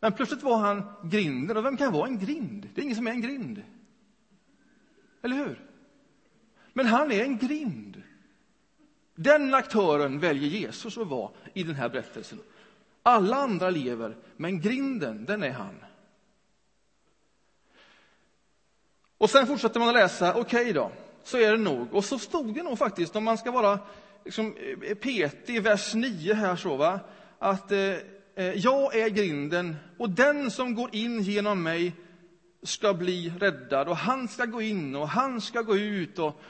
Men 0.00 0.12
plötsligt 0.12 0.42
var 0.42 0.58
han 0.58 0.82
grinden. 1.04 1.56
Och 1.56 1.64
vem 1.64 1.76
kan 1.76 1.92
vara 1.92 2.06
en 2.06 2.18
grind? 2.18 2.68
Det 2.74 2.80
är 2.80 2.82
ingen 2.82 2.96
som 2.96 3.06
är 3.06 3.10
en 3.10 3.20
grind. 3.20 3.62
Eller 5.22 5.36
hur? 5.36 5.68
Men 6.72 6.86
han 6.86 7.12
är 7.12 7.22
en 7.22 7.38
grind. 7.38 8.02
Den 9.20 9.54
aktören 9.54 10.20
väljer 10.20 10.48
Jesus 10.48 10.98
att 10.98 11.06
vara 11.06 11.30
i 11.54 11.62
den 11.62 11.74
här 11.74 11.88
berättelsen. 11.88 12.38
Alla 13.02 13.36
andra 13.36 13.70
lever, 13.70 14.16
men 14.36 14.60
grinden, 14.60 15.24
den 15.24 15.42
är 15.42 15.50
han. 15.50 15.84
Och 19.18 19.30
sen 19.30 19.46
fortsätter 19.46 19.80
man 19.80 19.88
att 19.88 19.94
läsa, 19.94 20.34
okej 20.34 20.60
okay 20.60 20.72
då, 20.72 20.92
så 21.22 21.38
är 21.38 21.50
det 21.50 21.58
nog. 21.58 21.94
Och 21.94 22.04
så 22.04 22.18
stod 22.18 22.54
det 22.54 22.62
nog 22.62 22.78
faktiskt, 22.78 23.16
om 23.16 23.24
man 23.24 23.38
ska 23.38 23.50
vara 23.50 23.78
liksom, 24.24 24.56
eh, 24.82 24.94
petig, 24.94 25.56
i 25.56 25.60
vers 25.60 25.94
9 25.94 26.34
här 26.34 26.56
så, 26.56 26.76
va? 26.76 27.00
att 27.38 27.72
eh, 27.72 27.78
eh, 28.34 28.54
jag 28.54 28.96
är 28.96 29.08
grinden 29.08 29.76
och 29.98 30.10
den 30.10 30.50
som 30.50 30.74
går 30.74 30.94
in 30.94 31.22
genom 31.22 31.62
mig 31.62 31.92
ska 32.62 32.94
bli 32.94 33.32
räddad 33.38 33.88
och 33.88 33.96
han 33.96 34.28
ska 34.28 34.44
gå 34.44 34.62
in 34.62 34.96
och 34.96 35.08
han 35.08 35.40
ska 35.40 35.62
gå 35.62 35.76
ut. 35.76 36.18
Och, 36.18 36.40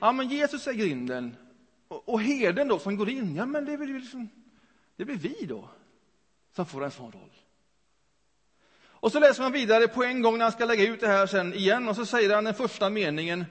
ja, 0.00 0.12
men 0.12 0.28
Jesus 0.28 0.66
är 0.66 0.72
grinden. 0.72 1.36
Och, 1.88 2.08
och 2.08 2.20
herden 2.20 2.68
då 2.68 2.78
som 2.78 2.96
går 2.96 3.08
in, 3.08 3.36
ja 3.36 3.46
men 3.46 3.64
det 3.64 3.76
blir, 3.76 3.98
liksom, 3.98 4.28
det 4.96 5.04
blir 5.04 5.16
vi 5.16 5.46
då 5.46 5.68
som 6.52 6.66
får 6.66 6.84
en 6.84 6.90
sån 6.90 7.12
roll. 7.12 7.32
Och 9.06 9.12
så 9.12 9.20
läser 9.20 9.42
man 9.42 9.52
vidare 9.52 9.88
på 9.88 10.04
en 10.04 10.22
gång 10.22 10.38
när 10.38 10.44
han 10.44 10.52
ska 10.52 10.64
lägga 10.64 10.86
ut 10.86 11.00
det 11.00 11.08
här 11.08 11.26
sen 11.26 11.54
igen 11.54 11.88
och 11.88 11.96
så 11.96 12.06
säger 12.06 12.34
han 12.34 12.44
den 12.44 12.54
första 12.54 12.90
meningen. 12.90 13.44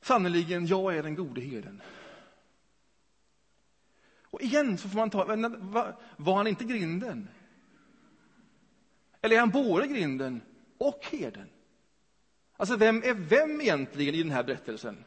Sannerligen, 0.00 0.66
jag 0.66 0.96
är 0.96 1.02
den 1.02 1.14
gode 1.14 1.40
herden. 1.40 1.82
Och 4.24 4.42
igen 4.42 4.78
så 4.78 4.88
får 4.88 4.96
man 4.96 5.10
ta, 5.10 5.24
var 6.16 6.36
han 6.36 6.46
inte 6.46 6.64
grinden? 6.64 7.28
Eller 9.20 9.36
är 9.36 9.40
han 9.40 9.50
både 9.50 9.86
grinden 9.86 10.40
och 10.78 11.06
herden? 11.10 11.48
Alltså, 12.56 12.76
vem 12.76 12.96
är 12.96 13.14
vem 13.14 13.60
egentligen 13.60 14.14
i 14.14 14.22
den 14.22 14.32
här 14.32 14.42
berättelsen? 14.42 15.04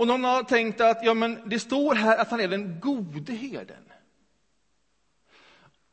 Och 0.00 0.06
någon 0.06 0.24
har 0.24 0.42
tänkt 0.42 0.80
att 0.80 0.98
ja, 1.02 1.14
men 1.14 1.48
det 1.48 1.58
står 1.58 1.94
här 1.94 2.18
att 2.18 2.30
han 2.30 2.40
är 2.40 2.48
den 2.48 2.80
gode 2.80 3.32
herden. 3.32 3.92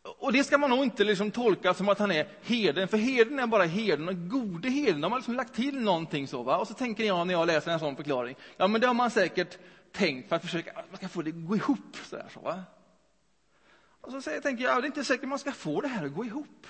Och 0.02 0.34
det 0.34 0.44
ska 0.44 0.58
man 0.58 0.70
nog 0.70 0.84
inte 0.84 1.04
liksom 1.04 1.32
tolka 1.32 1.74
som 1.74 1.90
att 1.90 2.00
han 2.00 2.12
är 2.12 2.28
herden, 2.42 2.88
för 2.88 2.98
herden 2.98 3.40
är 3.40 3.48
bara 3.48 3.64
herden 3.64 4.08
och 4.08 4.30
gode 4.30 4.70
herden, 4.70 5.02
de 5.02 5.12
har 5.12 5.20
liksom 5.20 5.36
lagt 5.36 5.56
till 5.56 5.80
någonting 5.80 6.28
så. 6.28 6.44
Va? 6.44 6.58
Och 6.58 6.68
så 6.68 6.74
tänker 6.74 7.04
jag 7.04 7.28
när 7.28 7.34
jag 7.34 7.48
läser 7.48 7.72
en 7.72 7.80
sån 7.80 7.96
förklaring, 7.96 8.36
ja 8.58 8.68
men 8.68 8.82
det 8.82 8.88
har 8.88 8.94
man 8.94 9.12
säkert 9.12 9.58
tänkt 9.92 10.30
för 10.30 10.36
att 10.36 10.42
försöka 10.42 10.72
att 10.72 10.92
man 10.92 10.98
ska 10.98 11.08
få 11.08 11.22
det 11.22 11.30
att 11.30 11.48
gå 11.48 11.56
ihop. 11.56 11.98
Så, 12.04 12.16
där, 12.16 12.26
så 12.34 12.40
va? 12.40 12.64
Och 14.02 14.12
så 14.12 14.22
säger, 14.22 14.42
tänker 14.42 14.64
jag, 14.64 14.76
ja, 14.76 14.82
det 14.82 14.86
är 14.86 14.88
inte 14.88 15.04
säkert 15.04 15.30
man 15.30 15.40
ska 15.40 15.52
få 15.52 15.82
det 15.82 15.88
här 15.88 16.06
att 16.06 16.14
gå 16.14 16.26
ihop. 16.26 16.68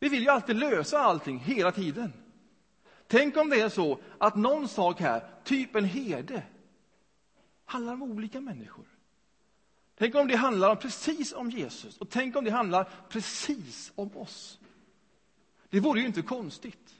Vi 0.00 0.08
vill 0.08 0.22
ju 0.22 0.28
alltid 0.28 0.56
lösa 0.56 0.98
allting 0.98 1.38
hela 1.38 1.72
tiden. 1.72 2.12
Tänk 3.06 3.36
om 3.36 3.48
det 3.48 3.60
är 3.60 3.68
så 3.68 3.98
att 4.18 4.36
någon 4.36 4.68
sak 4.68 5.00
här, 5.00 5.30
typ 5.44 5.74
en 5.74 5.84
herde, 5.84 6.42
handlar 7.64 7.92
om 7.92 8.02
olika 8.02 8.40
människor. 8.40 8.84
Tänk 9.98 10.14
om 10.14 10.28
det 10.28 10.36
handlar 10.36 10.70
om 10.70 10.76
precis 10.76 11.32
om 11.32 11.50
Jesus 11.50 11.98
och 11.98 12.10
tänk 12.10 12.36
om 12.36 12.44
det 12.44 12.50
handlar 12.50 12.90
precis 13.08 13.92
om 13.94 14.16
oss. 14.16 14.58
Det 15.70 15.80
vore 15.80 16.00
ju 16.00 16.06
inte 16.06 16.22
konstigt. 16.22 16.94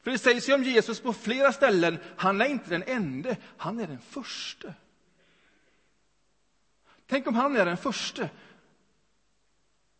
För 0.00 0.10
det 0.10 0.18
sägs 0.18 0.48
ju 0.48 0.54
om 0.54 0.64
Jesus 0.64 1.00
på 1.00 1.12
flera 1.12 1.52
ställen, 1.52 1.98
han 2.16 2.40
är 2.40 2.46
inte 2.46 2.70
den 2.70 2.82
ende, 2.82 3.36
han 3.56 3.80
är 3.80 3.86
den 3.86 3.98
förste. 3.98 4.74
Tänk 7.06 7.26
om 7.26 7.34
han 7.34 7.56
är 7.56 7.66
den 7.66 7.76
förste. 7.76 8.30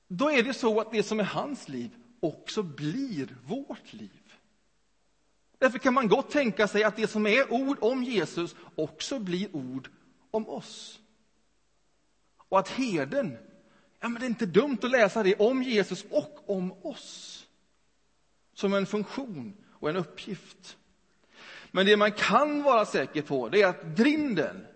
Då 0.09 0.31
är 0.31 0.43
det 0.43 0.55
så 0.55 0.81
att 0.81 0.93
det 0.93 1.03
som 1.03 1.21
är 1.21 1.25
hans 1.25 1.69
liv 1.69 1.91
också 2.21 2.63
blir 2.63 3.37
vårt 3.45 3.93
liv. 3.93 4.24
Därför 5.59 5.79
kan 5.79 5.95
man 5.95 6.09
gott 6.09 6.31
tänka 6.31 6.69
sig 6.69 6.85
att 6.85 6.97
det 6.97 7.09
som 7.09 7.27
är 7.27 7.53
ord 7.53 7.79
om 7.81 8.05
Jesus 8.05 8.55
också 8.75 9.19
blir 9.19 9.57
ord 9.57 9.91
om 10.31 10.49
oss. 10.49 11.01
Och 12.37 12.59
att 12.59 12.69
herden, 12.69 13.39
ja 14.01 14.09
men 14.09 14.21
det 14.21 14.27
är 14.27 14.29
inte 14.29 14.47
dumt 14.47 14.79
att 14.83 14.91
läsa 14.91 15.23
det 15.23 15.35
om 15.35 15.63
Jesus 15.63 16.05
och 16.11 16.51
om 16.51 16.73
oss. 16.73 17.47
Som 18.55 18.75
en 18.75 18.87
funktion 18.87 19.57
och 19.71 19.91
en 19.91 19.97
uppgift. 19.97 20.77
Men 21.71 21.87
det 21.87 21.97
man 21.97 22.13
kan 22.13 22.63
vara 22.63 22.87
säker 22.87 23.23
på, 23.23 23.49
det 23.49 23.63
är 23.63 23.67
att 23.67 23.85
grinden, 23.97 24.67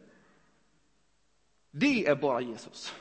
det 1.70 2.06
är 2.06 2.16
bara 2.16 2.40
Jesus. 2.40 2.94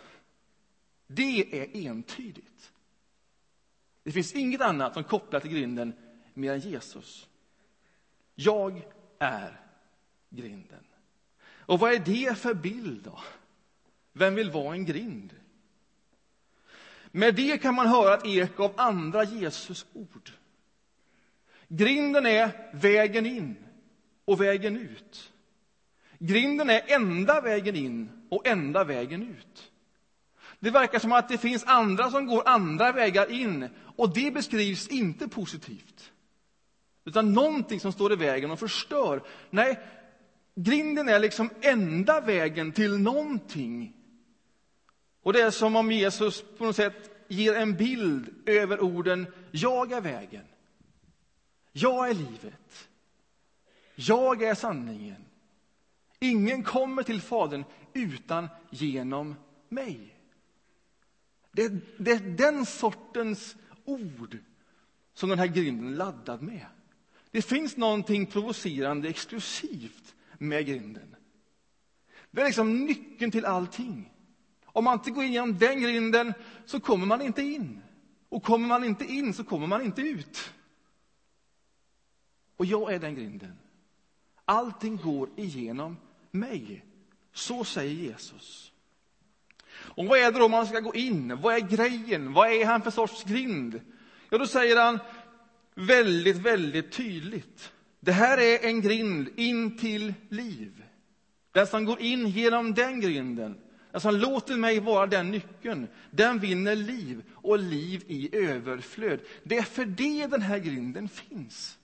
Det 1.07 1.61
är 1.61 1.87
entydigt. 1.87 2.71
Det 4.03 4.11
finns 4.11 4.33
inget 4.33 4.61
annat 4.61 4.93
som 4.93 5.03
kopplar 5.03 5.39
till 5.39 5.51
grinden 5.51 5.93
mer 6.33 6.53
än 6.53 6.59
Jesus. 6.59 7.27
Jag 8.39 8.81
är 9.19 9.59
grinden. 10.29 10.83
Och 11.49 11.79
vad 11.79 11.93
är 11.93 11.99
det 11.99 12.37
för 12.37 12.53
bild 12.53 13.03
då? 13.03 13.19
Vem 14.13 14.35
vill 14.35 14.51
vara 14.51 14.73
en 14.73 14.85
grind? 14.85 15.33
Med 17.11 17.35
det 17.35 17.57
kan 17.57 17.75
man 17.75 17.87
höra 17.87 18.13
ett 18.13 18.25
eko 18.25 18.63
av 18.63 18.73
andra 18.77 19.23
Jesus 19.23 19.85
ord. 19.93 20.31
Grinden 21.67 22.25
är 22.25 22.69
vägen 22.73 23.25
in 23.25 23.55
och 24.25 24.41
vägen 24.41 24.77
ut. 24.77 25.33
Grinden 26.19 26.69
är 26.69 26.91
enda 26.91 27.41
vägen 27.41 27.75
in 27.75 28.27
och 28.29 28.47
enda 28.47 28.83
vägen 28.83 29.23
ut. 29.23 29.71
Det 30.59 30.69
verkar 30.69 30.99
som 30.99 31.11
att 31.11 31.29
det 31.29 31.37
finns 31.37 31.63
andra 31.63 32.11
som 32.11 32.25
går 32.25 32.47
andra 32.47 32.91
vägar 32.91 33.31
in 33.31 33.69
och 33.95 34.13
det 34.13 34.33
beskrivs 34.33 34.87
inte 34.87 35.27
positivt. 35.27 36.11
Utan 37.07 37.33
någonting 37.33 37.79
som 37.79 37.91
står 37.91 38.13
i 38.13 38.15
vägen 38.15 38.51
och 38.51 38.59
förstör. 38.59 39.23
Nej, 39.49 39.79
grinden 40.55 41.09
är 41.09 41.19
liksom 41.19 41.49
enda 41.61 42.21
vägen 42.21 42.71
till 42.71 42.97
någonting. 42.97 43.93
Och 45.21 45.33
det 45.33 45.41
är 45.41 45.51
som 45.51 45.75
om 45.75 45.91
Jesus 45.91 46.43
på 46.57 46.65
något 46.65 46.75
sätt 46.75 47.25
ger 47.27 47.55
en 47.55 47.75
bild 47.75 48.33
över 48.45 48.81
orden 48.81 49.27
Jag 49.51 49.91
är 49.91 50.01
vägen. 50.01 50.45
Jag 51.71 52.09
är 52.09 52.13
livet. 52.13 52.89
Jag 53.95 54.43
är 54.43 54.55
sanningen. 54.55 55.25
Ingen 56.19 56.63
kommer 56.63 57.03
till 57.03 57.21
Fadern 57.21 57.63
utan 57.93 58.49
genom 58.69 59.35
mig. 59.69 60.15
Det 61.51 61.63
är, 61.63 61.79
det 61.97 62.11
är 62.11 62.19
den 62.19 62.65
sortens 62.65 63.55
ord 63.85 64.37
som 65.13 65.29
den 65.29 65.39
här 65.39 65.47
grinden 65.47 65.93
är 65.93 65.97
laddad 65.97 66.41
med. 66.41 66.65
Det 67.31 67.41
finns 67.41 67.77
någonting 67.77 68.25
provocerande 68.25 69.09
exklusivt 69.09 70.15
med 70.37 70.65
grinden. 70.65 71.15
Det 72.31 72.41
är 72.41 72.45
liksom 72.45 72.85
nyckeln 72.85 73.31
till 73.31 73.45
allting. 73.45 74.13
Om 74.65 74.83
man 74.83 74.93
inte 74.93 75.11
går 75.11 75.23
igenom 75.23 75.57
den 75.57 75.81
grinden 75.81 76.33
så 76.65 76.79
kommer 76.79 77.05
man 77.05 77.21
inte 77.21 77.41
in. 77.41 77.81
Och 78.29 78.43
kommer 78.43 78.67
man 78.67 78.83
inte 78.83 79.05
in 79.05 79.33
så 79.33 79.43
kommer 79.43 79.67
man 79.67 79.81
inte 79.81 80.01
ut. 80.01 80.53
Och 82.57 82.65
jag 82.65 82.93
är 82.93 82.99
den 82.99 83.15
grinden. 83.15 83.57
Allting 84.45 84.97
går 84.97 85.29
igenom 85.35 85.97
mig. 86.31 86.85
Så 87.33 87.63
säger 87.63 87.93
Jesus. 87.93 88.71
Och 89.69 90.05
vad 90.05 90.19
är 90.19 90.31
det 90.31 90.39
då 90.39 90.47
man 90.47 90.67
ska 90.67 90.79
gå 90.79 90.95
in? 90.95 91.41
Vad 91.41 91.55
är 91.55 91.59
grejen? 91.59 92.33
Vad 92.33 92.51
är 92.51 92.65
han 92.65 92.81
för 92.81 92.91
sorts 92.91 93.23
grind? 93.23 93.81
Ja, 94.29 94.37
då 94.37 94.47
säger 94.47 94.77
han 94.77 94.99
väldigt, 95.77 96.37
väldigt 96.37 96.91
tydligt. 96.91 97.71
Det 97.99 98.11
här 98.11 98.37
är 98.37 98.65
en 98.65 98.81
grind 98.81 99.29
in 99.35 99.77
till 99.77 100.13
liv. 100.29 100.83
Den 101.51 101.67
som 101.67 101.85
går 101.85 102.01
in 102.01 102.27
genom 102.27 102.73
den 102.73 103.01
grinden, 103.01 103.57
den 103.91 104.01
som 104.01 104.15
låter 104.15 104.57
mig 104.57 104.79
vara 104.79 105.07
den 105.07 105.31
nyckeln, 105.31 105.87
den 106.11 106.39
vinner 106.39 106.75
liv 106.75 107.23
och 107.33 107.59
liv 107.59 108.03
i 108.07 108.35
överflöd. 108.35 109.19
Det 109.43 109.57
är 109.57 109.63
för 109.63 109.85
det 109.85 110.27
den 110.27 110.41
här 110.41 110.59
grinden 110.59 111.09
finns. 111.09 111.77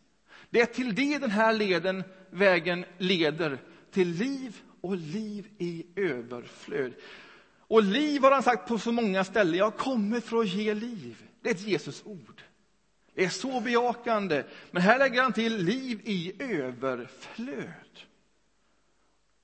Det 0.49 0.61
är 0.61 0.65
till 0.65 0.95
det 0.95 1.17
den 1.17 1.31
här 1.31 1.53
leden, 1.53 2.03
vägen 2.29 2.85
leder, 2.97 3.57
till 3.91 4.09
liv 4.09 4.61
och 4.81 4.97
liv 4.97 5.47
i 5.57 5.85
överflöd. 5.95 6.93
Och 7.57 7.83
liv 7.83 8.21
har 8.21 8.31
han 8.31 8.43
sagt 8.43 8.67
på 8.67 8.77
så 8.77 8.91
många 8.91 9.23
ställen. 9.23 9.57
Jag 9.57 9.77
kommer 9.77 10.19
för 10.19 10.37
att 10.37 10.49
ge 10.49 10.73
liv. 10.73 11.23
Det 11.41 11.49
är 11.49 11.53
ett 11.53 11.67
Jesus 11.67 12.01
ord. 12.05 12.41
Det 13.13 13.25
är 13.25 13.29
så 13.29 13.61
bejakande. 13.61 14.45
Men 14.71 14.81
här 14.81 14.99
lägger 14.99 15.21
han 15.21 15.33
till 15.33 15.57
liv 15.57 16.01
i 16.03 16.43
överflöd. 16.43 17.99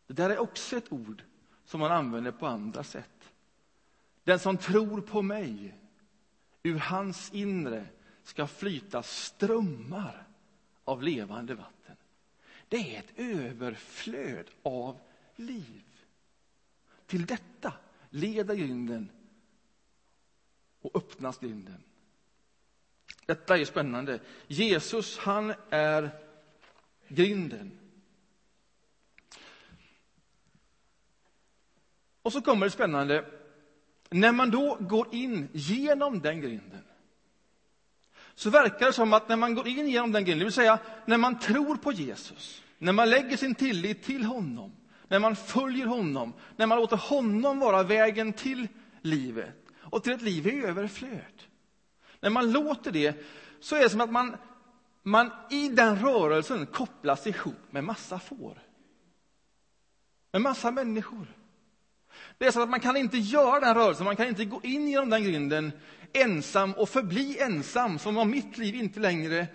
Det 0.07 0.13
där 0.13 0.29
är 0.29 0.39
också 0.39 0.77
ett 0.77 0.91
ord 0.91 1.23
som 1.65 1.79
man 1.79 1.91
använder 1.91 2.31
på 2.31 2.47
andra 2.47 2.83
sätt. 2.83 3.31
Den 4.23 4.39
som 4.39 4.57
tror 4.57 5.01
på 5.01 5.21
mig, 5.21 5.75
ur 6.63 6.79
hans 6.79 7.33
inre 7.33 7.85
ska 8.23 8.47
flyta 8.47 9.03
strömmar 9.03 10.27
av 10.83 11.03
levande 11.03 11.55
vatten. 11.55 11.95
Det 12.67 12.95
är 12.95 12.99
ett 12.99 13.13
överflöd 13.15 14.45
av 14.63 14.99
liv. 15.35 15.83
Till 17.05 17.25
detta 17.25 17.73
leder 18.09 18.55
grinden 18.55 19.11
och 20.81 20.95
öppnas 20.95 21.37
grinden. 21.37 21.83
Detta 23.29 23.57
är 23.57 23.65
spännande. 23.65 24.19
Jesus, 24.47 25.17
han 25.17 25.53
är 25.69 26.09
grinden. 27.07 27.79
Och 32.21 32.33
så 32.33 32.41
kommer 32.41 32.65
det 32.65 32.71
spännande. 32.71 33.25
När 34.09 34.31
man 34.31 34.51
då 34.51 34.77
går 34.79 35.15
in 35.15 35.47
genom 35.53 36.19
den 36.19 36.41
grinden 36.41 36.83
så 38.35 38.49
verkar 38.49 38.85
det 38.85 38.93
som 38.93 39.13
att 39.13 39.29
när 39.29 39.35
man 39.35 39.55
går 39.55 39.67
in 39.67 39.87
genom 39.87 40.11
den 40.11 40.25
grinden, 40.25 40.39
det 40.39 40.45
vill 40.45 40.53
säga 40.53 40.79
när 41.05 41.17
man 41.17 41.39
tror 41.39 41.75
på 41.75 41.91
Jesus, 41.91 42.63
när 42.77 42.93
man 42.93 43.09
lägger 43.09 43.37
sin 43.37 43.55
tillit 43.55 44.03
till 44.03 44.23
honom, 44.23 44.75
när 45.07 45.19
man 45.19 45.35
följer 45.35 45.85
honom, 45.85 46.33
när 46.55 46.67
man 46.67 46.77
låter 46.77 46.97
honom 46.97 47.59
vara 47.59 47.83
vägen 47.83 48.33
till 48.33 48.67
livet 49.01 49.55
och 49.79 50.03
till 50.03 50.13
ett 50.13 50.21
liv 50.21 50.47
i 50.47 50.65
överflöd. 50.65 51.48
När 52.21 52.29
man 52.29 52.51
låter 52.51 52.91
det 52.91 53.25
så 53.59 53.75
är 53.75 53.79
det 53.79 53.89
som 53.89 54.01
att 54.01 54.11
man, 54.11 54.37
man 55.03 55.31
i 55.49 55.69
den 55.69 55.99
rörelsen 55.99 56.65
kopplas 56.65 57.27
ihop 57.27 57.71
med 57.71 57.83
massa 57.83 58.19
får. 58.19 58.61
Med 60.31 60.41
massa 60.41 60.71
människor. 60.71 61.27
Det 62.37 62.45
är 62.45 62.51
så 62.51 62.61
att 62.61 62.69
man 62.69 62.79
kan 62.79 62.97
inte 62.97 63.17
göra 63.17 63.59
den 63.59 63.75
rörelsen, 63.75 64.05
man 64.05 64.15
kan 64.15 64.27
inte 64.27 64.45
gå 64.45 64.61
in 64.63 64.87
genom 64.87 65.09
den 65.09 65.23
grinden 65.23 65.71
ensam 66.13 66.73
och 66.73 66.89
förbli 66.89 67.39
ensam, 67.39 67.99
som 67.99 68.17
om 68.17 68.31
mitt 68.31 68.57
liv 68.57 68.75
inte 68.75 68.99
längre 68.99 69.47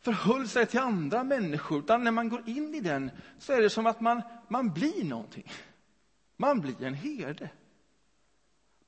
förhöll 0.00 0.48
sig 0.48 0.66
till 0.66 0.80
andra 0.80 1.24
människor. 1.24 1.78
Utan 1.78 2.04
när 2.04 2.10
man 2.10 2.28
går 2.28 2.42
in 2.48 2.74
i 2.74 2.80
den 2.80 3.10
så 3.38 3.52
är 3.52 3.62
det 3.62 3.70
som 3.70 3.86
att 3.86 4.00
man, 4.00 4.22
man 4.48 4.72
blir 4.72 5.04
någonting. 5.04 5.50
Man 6.36 6.60
blir 6.60 6.82
en 6.82 6.94
herde. 6.94 7.50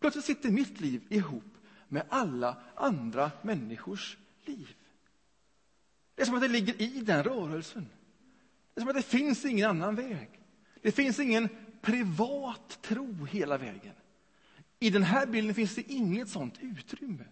Plötsligt 0.00 0.24
sitter 0.24 0.50
mitt 0.50 0.80
liv 0.80 1.06
ihop 1.08 1.55
med 1.88 2.02
alla 2.08 2.56
andra 2.74 3.30
människors 3.42 4.16
liv. 4.44 4.76
Det 6.14 6.22
är 6.22 6.26
som 6.26 6.34
att 6.34 6.40
det 6.40 6.48
ligger 6.48 6.82
i 6.82 7.00
den 7.00 7.24
rörelsen. 7.24 7.88
Det 8.74 8.80
är 8.80 8.82
som 8.82 8.88
att 8.88 8.96
det 8.96 9.02
finns 9.02 9.44
ingen 9.44 9.70
annan 9.70 9.94
väg. 9.94 10.30
Det 10.82 10.92
finns 10.92 11.20
ingen 11.20 11.48
privat 11.80 12.78
tro 12.82 13.24
hela 13.24 13.58
vägen. 13.58 13.94
I 14.78 14.90
den 14.90 15.02
här 15.02 15.26
bilden 15.26 15.54
finns 15.54 15.74
det 15.74 15.92
inget 15.92 16.28
sånt 16.28 16.58
utrymme. 16.60 17.24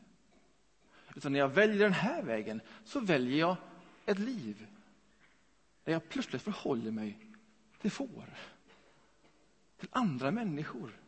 Utan 1.15 1.33
när 1.33 1.39
jag 1.39 1.49
väljer 1.49 1.83
den 1.83 1.93
här 1.93 2.23
vägen 2.23 2.61
så 2.85 3.01
väljer 3.01 3.39
jag 3.39 3.57
ett 4.07 4.19
liv 4.19 4.67
där 5.85 5.93
jag 5.93 6.09
plötsligt 6.09 6.43
förhåller 6.43 6.91
mig 6.91 7.19
till 7.81 7.91
får. 7.91 8.35
Till 9.79 9.89
andra 9.93 10.31
människor 10.31 11.01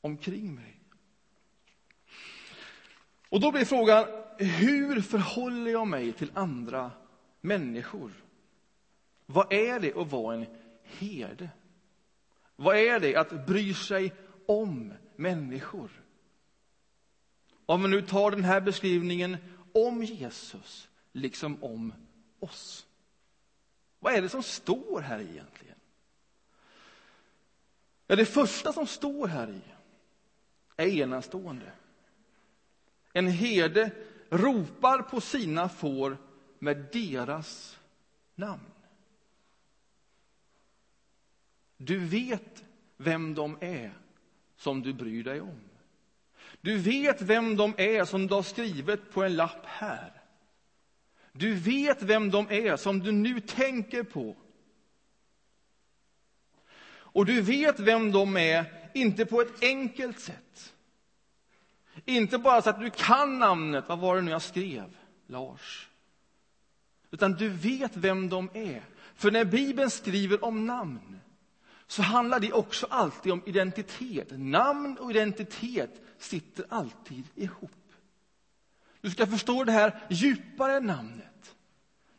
omkring 0.00 0.54
mig. 0.54 0.75
Och 3.28 3.40
då 3.40 3.52
blir 3.52 3.64
frågan, 3.64 4.06
hur 4.38 5.00
förhåller 5.00 5.70
jag 5.70 5.86
mig 5.86 6.12
till 6.12 6.30
andra 6.34 6.90
människor? 7.40 8.12
Vad 9.26 9.52
är 9.52 9.80
det 9.80 9.96
att 9.96 10.10
vara 10.10 10.34
en 10.34 10.46
herde? 10.82 11.48
Vad 12.56 12.76
är 12.76 13.00
det 13.00 13.16
att 13.16 13.46
bry 13.46 13.74
sig 13.74 14.12
om 14.46 14.92
människor? 15.16 15.90
Om 17.66 17.82
vi 17.82 17.88
nu 17.88 18.02
tar 18.02 18.30
den 18.30 18.44
här 18.44 18.60
beskrivningen 18.60 19.36
om 19.74 20.02
Jesus, 20.02 20.88
liksom 21.12 21.64
om 21.64 21.92
oss. 22.40 22.86
Vad 23.98 24.14
är 24.14 24.22
det 24.22 24.28
som 24.28 24.42
står 24.42 25.00
här 25.00 25.20
egentligen? 25.20 25.78
Ja, 28.06 28.16
det 28.16 28.26
första 28.26 28.72
som 28.72 28.86
står 28.86 29.28
här 29.28 29.50
i 29.50 29.60
är 30.76 30.86
enastående. 30.86 31.72
En 33.16 33.26
herde 33.26 33.90
ropar 34.30 35.02
på 35.02 35.20
sina 35.20 35.68
får 35.68 36.16
med 36.58 36.86
deras 36.92 37.78
namn. 38.34 38.70
Du 41.76 41.98
vet 41.98 42.64
vem 42.96 43.34
de 43.34 43.58
är 43.60 43.92
som 44.56 44.82
du 44.82 44.92
bryr 44.92 45.24
dig 45.24 45.40
om. 45.40 45.60
Du 46.60 46.78
vet 46.78 47.22
vem 47.22 47.56
de 47.56 47.74
är 47.76 48.04
som 48.04 48.26
du 48.26 48.34
har 48.34 48.42
skrivit 48.42 49.10
på 49.10 49.22
en 49.22 49.36
lapp 49.36 49.66
här. 49.66 50.22
Du 51.32 51.54
vet 51.54 52.02
vem 52.02 52.30
de 52.30 52.46
är 52.50 52.76
som 52.76 53.00
du 53.00 53.12
nu 53.12 53.40
tänker 53.40 54.02
på. 54.02 54.36
Och 56.88 57.26
du 57.26 57.40
vet 57.40 57.80
vem 57.80 58.12
de 58.12 58.36
är, 58.36 58.90
inte 58.94 59.26
på 59.26 59.40
ett 59.40 59.62
enkelt 59.62 60.20
sätt. 60.20 60.75
Inte 62.04 62.38
bara 62.38 62.62
så 62.62 62.70
att 62.70 62.80
du 62.80 62.90
kan 62.90 63.38
namnet, 63.38 63.84
vad 63.88 63.98
var 63.98 64.16
det 64.16 64.22
nu 64.22 64.30
jag 64.30 64.42
skrev? 64.42 64.96
Lars. 65.26 65.88
Utan 67.10 67.32
du 67.32 67.48
vet 67.48 67.96
vem 67.96 68.28
de 68.28 68.50
är. 68.54 68.82
För 69.14 69.30
när 69.30 69.44
Bibeln 69.44 69.90
skriver 69.90 70.44
om 70.44 70.66
namn 70.66 71.20
så 71.86 72.02
handlar 72.02 72.40
det 72.40 72.52
också 72.52 72.86
alltid 72.90 73.32
om 73.32 73.42
identitet. 73.46 74.28
Namn 74.30 74.96
och 75.00 75.10
identitet 75.10 76.00
sitter 76.18 76.66
alltid 76.68 77.24
ihop. 77.34 77.70
Du 79.00 79.10
ska 79.10 79.26
förstå 79.26 79.64
det 79.64 79.72
här 79.72 80.06
djupare 80.10 80.76
än 80.76 80.86
namnet. 80.86 81.54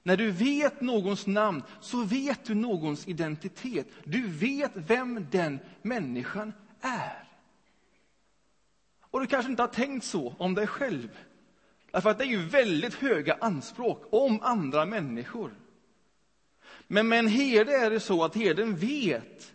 När 0.03 0.17
du 0.17 0.31
vet 0.31 0.81
någons 0.81 1.27
namn 1.27 1.63
så 1.81 2.03
vet 2.03 2.45
du 2.45 2.55
någons 2.55 3.07
identitet. 3.07 3.87
Du 4.03 4.27
vet 4.27 4.71
vem 4.73 5.27
den 5.31 5.59
människan 5.81 6.53
är. 6.81 7.26
Och 9.17 9.21
du 9.21 9.27
kanske 9.27 9.51
inte 9.51 9.63
har 9.63 9.67
tänkt 9.67 10.05
så 10.05 10.35
om 10.37 10.55
dig 10.55 10.67
själv. 10.67 11.17
Därför 11.91 12.09
att 12.09 12.17
det 12.17 12.23
är 12.23 12.27
ju 12.27 12.45
väldigt 12.45 12.93
höga 12.93 13.37
anspråk 13.41 14.07
om 14.11 14.39
andra 14.41 14.85
människor. 14.85 15.51
Men 16.87 17.07
med 17.07 17.19
en 17.19 17.27
herde 17.27 17.71
är 17.71 17.89
det 17.89 17.99
så 17.99 18.23
att 18.23 18.35
herden 18.35 18.75
vet 18.75 19.53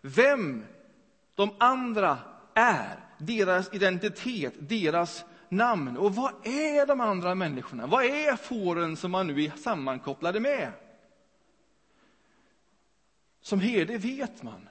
vem 0.00 0.64
de 1.34 1.50
andra 1.58 2.18
är, 2.54 3.00
deras 3.18 3.74
identitet, 3.74 4.54
deras 4.58 5.24
namn. 5.48 5.96
Och 5.96 6.14
vad 6.14 6.46
är 6.46 6.86
de 6.86 7.00
andra 7.00 7.34
människorna? 7.34 7.86
Vad 7.86 8.04
är 8.04 8.36
fåren 8.36 8.96
som 8.96 9.10
man 9.10 9.26
nu 9.26 9.44
är 9.44 9.50
sammankopplade 9.50 10.40
med? 10.40 10.72
Som 13.40 13.60
herde 13.60 13.98
vet 13.98 14.42
man 14.42 14.69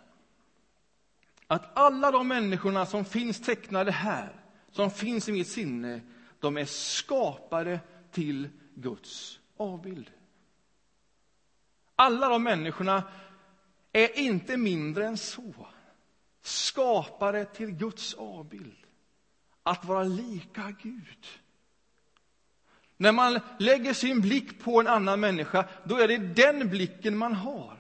att 1.52 1.78
alla 1.78 2.12
de 2.12 2.28
människorna 2.28 2.86
som 2.86 3.06
finns 3.06 3.42
tecknade 3.42 3.92
här, 3.92 4.42
som 4.72 4.92
finns 4.92 5.30
i 5.30 5.32
mitt 5.32 5.48
sinne, 5.48 6.02
de 6.40 6.58
är 6.58 6.66
skapade 6.66 7.80
till 8.12 8.50
Guds 8.76 9.40
avbild. 9.58 10.12
Alla 11.96 12.30
de 12.30 12.44
människorna 12.44 13.04
är 13.92 14.20
inte 14.20 14.58
mindre 14.58 15.08
än 15.08 15.18
så. 15.18 15.68
Skapade 16.42 17.46
till 17.46 17.72
Guds 17.72 18.14
avbild. 18.14 18.78
Att 19.64 19.86
vara 19.86 20.04
lika 20.04 20.74
Gud. 20.82 21.28
När 22.98 23.12
man 23.12 23.40
lägger 23.60 23.94
sin 23.94 24.22
blick 24.22 24.64
på 24.64 24.80
en 24.80 24.88
annan 24.88 25.20
människa, 25.20 25.66
då 25.84 25.98
är 25.98 26.08
det 26.08 26.18
den 26.18 26.70
blicken 26.70 27.18
man 27.18 27.34
har. 27.34 27.79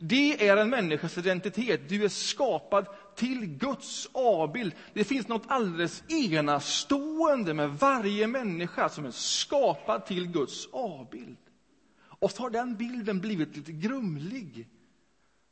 Det 0.00 0.48
är 0.48 0.56
en 0.56 0.70
människas 0.70 1.18
identitet. 1.18 1.88
Du 1.88 2.04
är 2.04 2.08
skapad 2.08 2.86
till 3.16 3.46
Guds 3.46 4.08
avbild. 4.12 4.74
Det 4.92 5.04
finns 5.04 5.28
något 5.28 5.44
alldeles 5.46 6.04
enastående 6.08 7.54
med 7.54 7.70
varje 7.70 8.26
människa 8.26 8.88
som 8.88 9.04
är 9.04 9.10
skapad 9.10 10.06
till 10.06 10.26
Guds 10.26 10.68
avbild. 10.72 11.36
Och 12.22 12.30
så 12.30 12.42
har 12.42 12.50
den 12.50 12.76
bilden 12.76 13.20
blivit 13.20 13.56
lite 13.56 13.72
grumlig. 13.72 14.68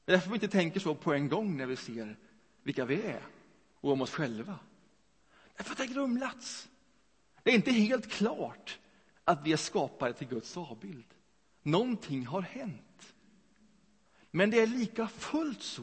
Det 0.05 0.13
är 0.13 0.17
därför 0.17 0.31
vi 0.31 0.35
inte 0.35 0.49
tänker 0.49 0.81
så 0.81 0.95
på 0.95 1.13
en 1.13 1.29
gång 1.29 1.57
när 1.57 1.67
vi 1.67 1.77
ser 1.77 2.17
vilka 2.63 2.85
vi 2.85 3.03
är 3.03 3.23
och 3.81 3.93
om 3.93 4.03
oss 4.03 4.11
själva. 4.11 4.59
Därför 5.57 5.73
att 5.73 5.79
det 5.79 5.87
har 5.87 5.95
grumlats. 5.95 6.69
Det 7.43 7.51
är 7.51 7.55
inte 7.55 7.73
helt 7.73 8.11
klart 8.11 8.79
att 9.25 9.47
vi 9.47 9.53
är 9.53 9.57
skapade 9.57 10.13
till 10.13 10.29
Guds 10.29 10.57
avbild. 10.57 11.15
Någonting 11.63 12.27
har 12.27 12.41
hänt. 12.41 12.90
Men 14.31 14.51
det 14.51 14.61
är 14.61 14.67
lika 14.67 15.09
fullt 15.09 15.63
så 15.63 15.83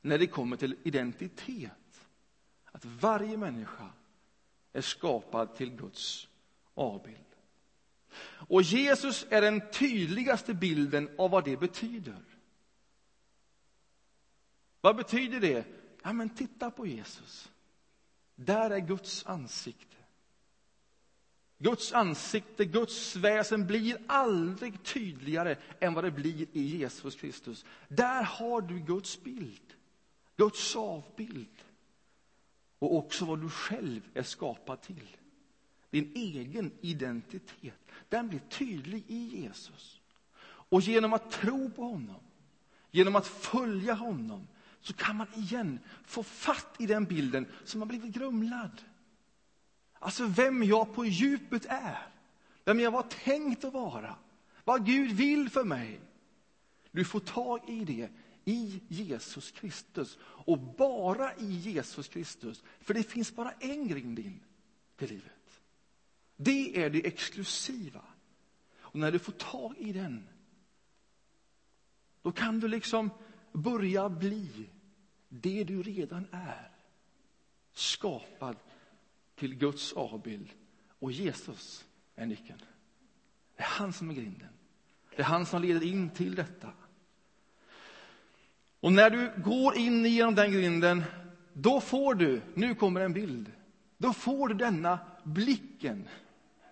när 0.00 0.18
det 0.18 0.26
kommer 0.26 0.56
till 0.56 0.76
identitet. 0.82 2.06
Att 2.64 2.84
varje 2.84 3.36
människa 3.36 3.90
är 4.72 4.80
skapad 4.80 5.54
till 5.54 5.70
Guds 5.70 6.28
avbild. 6.74 7.18
Och 8.48 8.62
Jesus 8.62 9.26
är 9.30 9.40
den 9.40 9.70
tydligaste 9.70 10.54
bilden 10.54 11.10
av 11.18 11.30
vad 11.30 11.44
det 11.44 11.56
betyder. 11.56 12.24
Vad 14.80 14.96
betyder 14.96 15.40
det? 15.40 15.66
Ja, 16.02 16.12
men 16.12 16.30
titta 16.30 16.70
på 16.70 16.86
Jesus. 16.86 17.50
Där 18.34 18.70
är 18.70 18.78
Guds 18.78 19.26
ansikte. 19.26 19.93
Guds 21.64 21.92
ansikte, 21.92 22.64
Guds 22.64 23.16
väsen 23.16 23.66
blir 23.66 23.98
aldrig 24.06 24.82
tydligare 24.82 25.56
än 25.80 25.94
vad 25.94 26.04
det 26.04 26.10
blir 26.10 26.46
i 26.52 26.62
Jesus 26.62 27.14
Kristus. 27.14 27.64
Där 27.88 28.22
har 28.22 28.60
du 28.60 28.78
Guds 28.78 29.22
bild, 29.22 29.74
Guds 30.36 30.76
avbild 30.76 31.56
och 32.78 32.96
också 32.96 33.24
vad 33.24 33.40
du 33.40 33.48
själv 33.48 34.00
är 34.14 34.22
skapad 34.22 34.82
till. 34.82 35.16
Din 35.90 36.12
egen 36.14 36.70
identitet, 36.80 37.92
den 38.08 38.28
blir 38.28 38.40
tydlig 38.40 39.04
i 39.06 39.42
Jesus. 39.42 40.00
Och 40.46 40.80
genom 40.80 41.12
att 41.12 41.30
tro 41.30 41.70
på 41.70 41.82
honom, 41.82 42.20
genom 42.90 43.16
att 43.16 43.26
följa 43.26 43.94
honom, 43.94 44.48
så 44.80 44.92
kan 44.92 45.16
man 45.16 45.26
igen 45.34 45.78
få 46.04 46.22
fatt 46.22 46.76
i 46.78 46.86
den 46.86 47.04
bilden 47.04 47.46
som 47.64 47.80
har 47.80 47.86
blivit 47.86 48.14
grumlad. 48.14 48.82
Alltså 50.04 50.26
vem 50.26 50.62
jag 50.62 50.94
på 50.94 51.06
djupet 51.06 51.66
är, 51.66 52.08
vem 52.64 52.80
jag 52.80 52.90
var 52.90 53.02
tänkt 53.02 53.64
att 53.64 53.72
vara, 53.72 54.16
vad 54.64 54.86
Gud 54.86 55.12
vill 55.12 55.50
för 55.50 55.64
mig. 55.64 56.00
Du 56.90 57.04
får 57.04 57.20
tag 57.20 57.68
i 57.68 57.84
det 57.84 58.10
i 58.44 58.80
Jesus 58.88 59.50
Kristus 59.50 60.18
och 60.22 60.58
bara 60.58 61.34
i 61.34 61.52
Jesus 61.52 62.08
Kristus. 62.08 62.62
För 62.80 62.94
det 62.94 63.02
finns 63.02 63.34
bara 63.34 63.52
en 63.52 63.88
grind 63.88 64.18
in 64.18 64.40
till 64.96 65.08
livet. 65.08 65.60
Det 66.36 66.84
är 66.84 66.90
det 66.90 67.06
exklusiva. 67.06 68.04
Och 68.78 68.98
när 68.98 69.12
du 69.12 69.18
får 69.18 69.32
tag 69.32 69.74
i 69.78 69.92
den, 69.92 70.28
då 72.22 72.32
kan 72.32 72.60
du 72.60 72.68
liksom 72.68 73.10
börja 73.52 74.08
bli 74.08 74.68
det 75.28 75.64
du 75.64 75.82
redan 75.82 76.26
är. 76.32 76.70
Skapad 77.72 78.56
till 79.34 79.54
Guds 79.54 79.92
avbild. 79.92 80.48
Och 80.98 81.12
Jesus 81.12 81.84
är 82.16 82.26
nyckeln. 82.26 82.58
Det 83.56 83.62
är 83.62 83.66
han 83.66 83.92
som 83.92 84.10
är 84.10 84.14
grinden. 84.14 84.48
Det 85.16 85.22
är 85.22 85.26
han 85.26 85.46
som 85.46 85.62
leder 85.62 85.86
in 85.86 86.10
till 86.10 86.34
detta. 86.34 86.70
Och 88.80 88.92
när 88.92 89.10
du 89.10 89.32
går 89.36 89.76
in 89.76 90.04
genom 90.04 90.34
den 90.34 90.52
grinden, 90.52 91.04
då 91.52 91.80
får 91.80 92.14
du, 92.14 92.42
nu 92.54 92.74
kommer 92.74 93.00
en 93.00 93.12
bild, 93.12 93.52
då 93.96 94.12
får 94.12 94.48
du 94.48 94.54
denna 94.54 94.98
blicken 95.22 96.08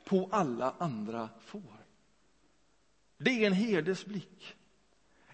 på 0.05 0.29
alla 0.33 0.75
andra 0.79 1.29
får. 1.41 1.87
Det 3.19 3.31
är 3.31 3.47
en 3.47 3.53
herdes 3.53 4.07
blick. 4.07 4.57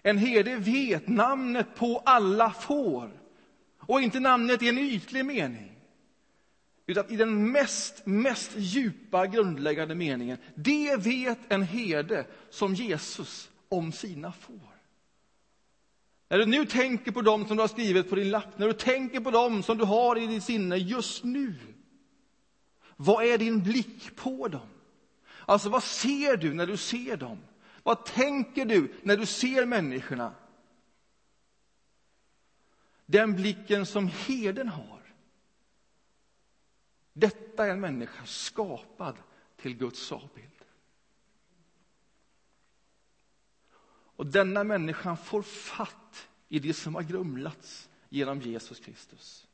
En 0.01 0.17
herde 0.17 0.55
vet 0.55 1.07
namnet 1.07 1.75
på 1.75 2.01
alla 2.05 2.51
får. 2.51 3.11
Och 3.79 4.01
inte 4.01 4.19
namnet 4.19 4.61
i 4.61 4.69
en 4.69 4.77
ytlig 4.77 5.25
mening. 5.25 5.68
Utan 6.89 7.11
i 7.11 7.15
den 7.15 7.51
mest, 7.51 8.05
mest 8.05 8.51
djupa, 8.55 9.27
grundläggande 9.27 9.95
meningen. 9.95 10.37
Det 10.55 10.95
vet 10.95 11.39
en 11.47 11.63
herde 11.63 12.25
som 12.49 12.75
Jesus 12.75 13.49
om 13.69 13.91
sina 13.91 14.31
får. 14.31 14.75
När 16.29 16.37
du 16.37 16.45
nu 16.45 16.65
tänker 16.65 17.11
på 17.11 17.21
dem 17.21 17.47
som 17.47 17.57
du 17.57 17.63
har 17.63 17.67
skrivit 17.67 18.09
på 18.09 18.15
din 18.15 18.29
lapp, 18.29 18.57
när 18.57 18.67
du 18.67 18.73
tänker 18.73 19.19
på 19.19 19.31
dem 19.31 19.63
som 19.63 19.77
du 19.77 19.83
har 19.83 20.17
i 20.17 20.27
ditt 20.27 20.43
sinne 20.43 20.77
just 20.77 21.23
nu. 21.23 21.55
Vad 22.95 23.25
är 23.25 23.37
din 23.37 23.63
blick 23.63 24.15
på 24.15 24.47
dem? 24.47 24.69
Alltså, 25.45 25.69
vad 25.69 25.83
ser 25.83 26.37
du 26.37 26.53
när 26.53 26.67
du 26.67 26.77
ser 26.77 27.17
dem? 27.17 27.37
Vad 27.83 28.05
tänker 28.05 28.65
du 28.65 28.93
när 29.03 29.17
du 29.17 29.25
ser 29.25 29.65
människorna? 29.65 30.33
Den 33.05 33.35
blicken 33.35 33.85
som 33.85 34.07
herden 34.27 34.67
har. 34.67 34.98
Detta 37.19 37.65
är 37.65 37.71
en 37.71 37.79
människa 37.79 38.25
skapad 38.25 39.17
till 39.57 39.77
Guds 39.77 40.11
avbild. 40.11 40.49
Och 44.15 44.25
denna 44.25 44.63
människan 44.63 45.17
får 45.17 45.41
fatt 45.41 46.29
i 46.47 46.59
det 46.59 46.73
som 46.73 46.95
har 46.95 47.03
grumlats 47.03 47.89
genom 48.09 48.41
Jesus 48.41 48.79
Kristus. 48.79 49.47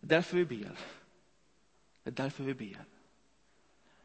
Det 0.00 0.06
är 0.06 0.18
därför 0.18 0.36
vi 0.36 0.44
ber. 0.44 0.78
Det 2.02 2.10
är 2.10 2.14
därför 2.14 2.44
vi 2.44 2.54
ber. 2.54 2.84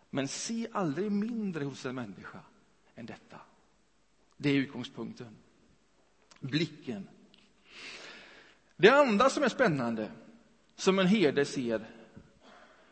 Men 0.10 0.28
se 0.28 0.68
aldrig 0.72 1.12
mindre 1.12 1.64
hos 1.64 1.86
en 1.86 1.96
människa 1.96 2.40
än 2.96 3.06
detta. 3.06 3.42
Det 4.38 4.50
är 4.50 4.56
utgångspunkten. 4.56 5.36
Blicken. 6.40 7.10
Det 8.76 8.90
andra 8.90 9.30
som 9.30 9.44
är 9.44 9.50
spännande, 9.50 10.12
som 10.82 11.00
en 11.00 11.08
herde 11.08 11.46
ser 11.46 11.86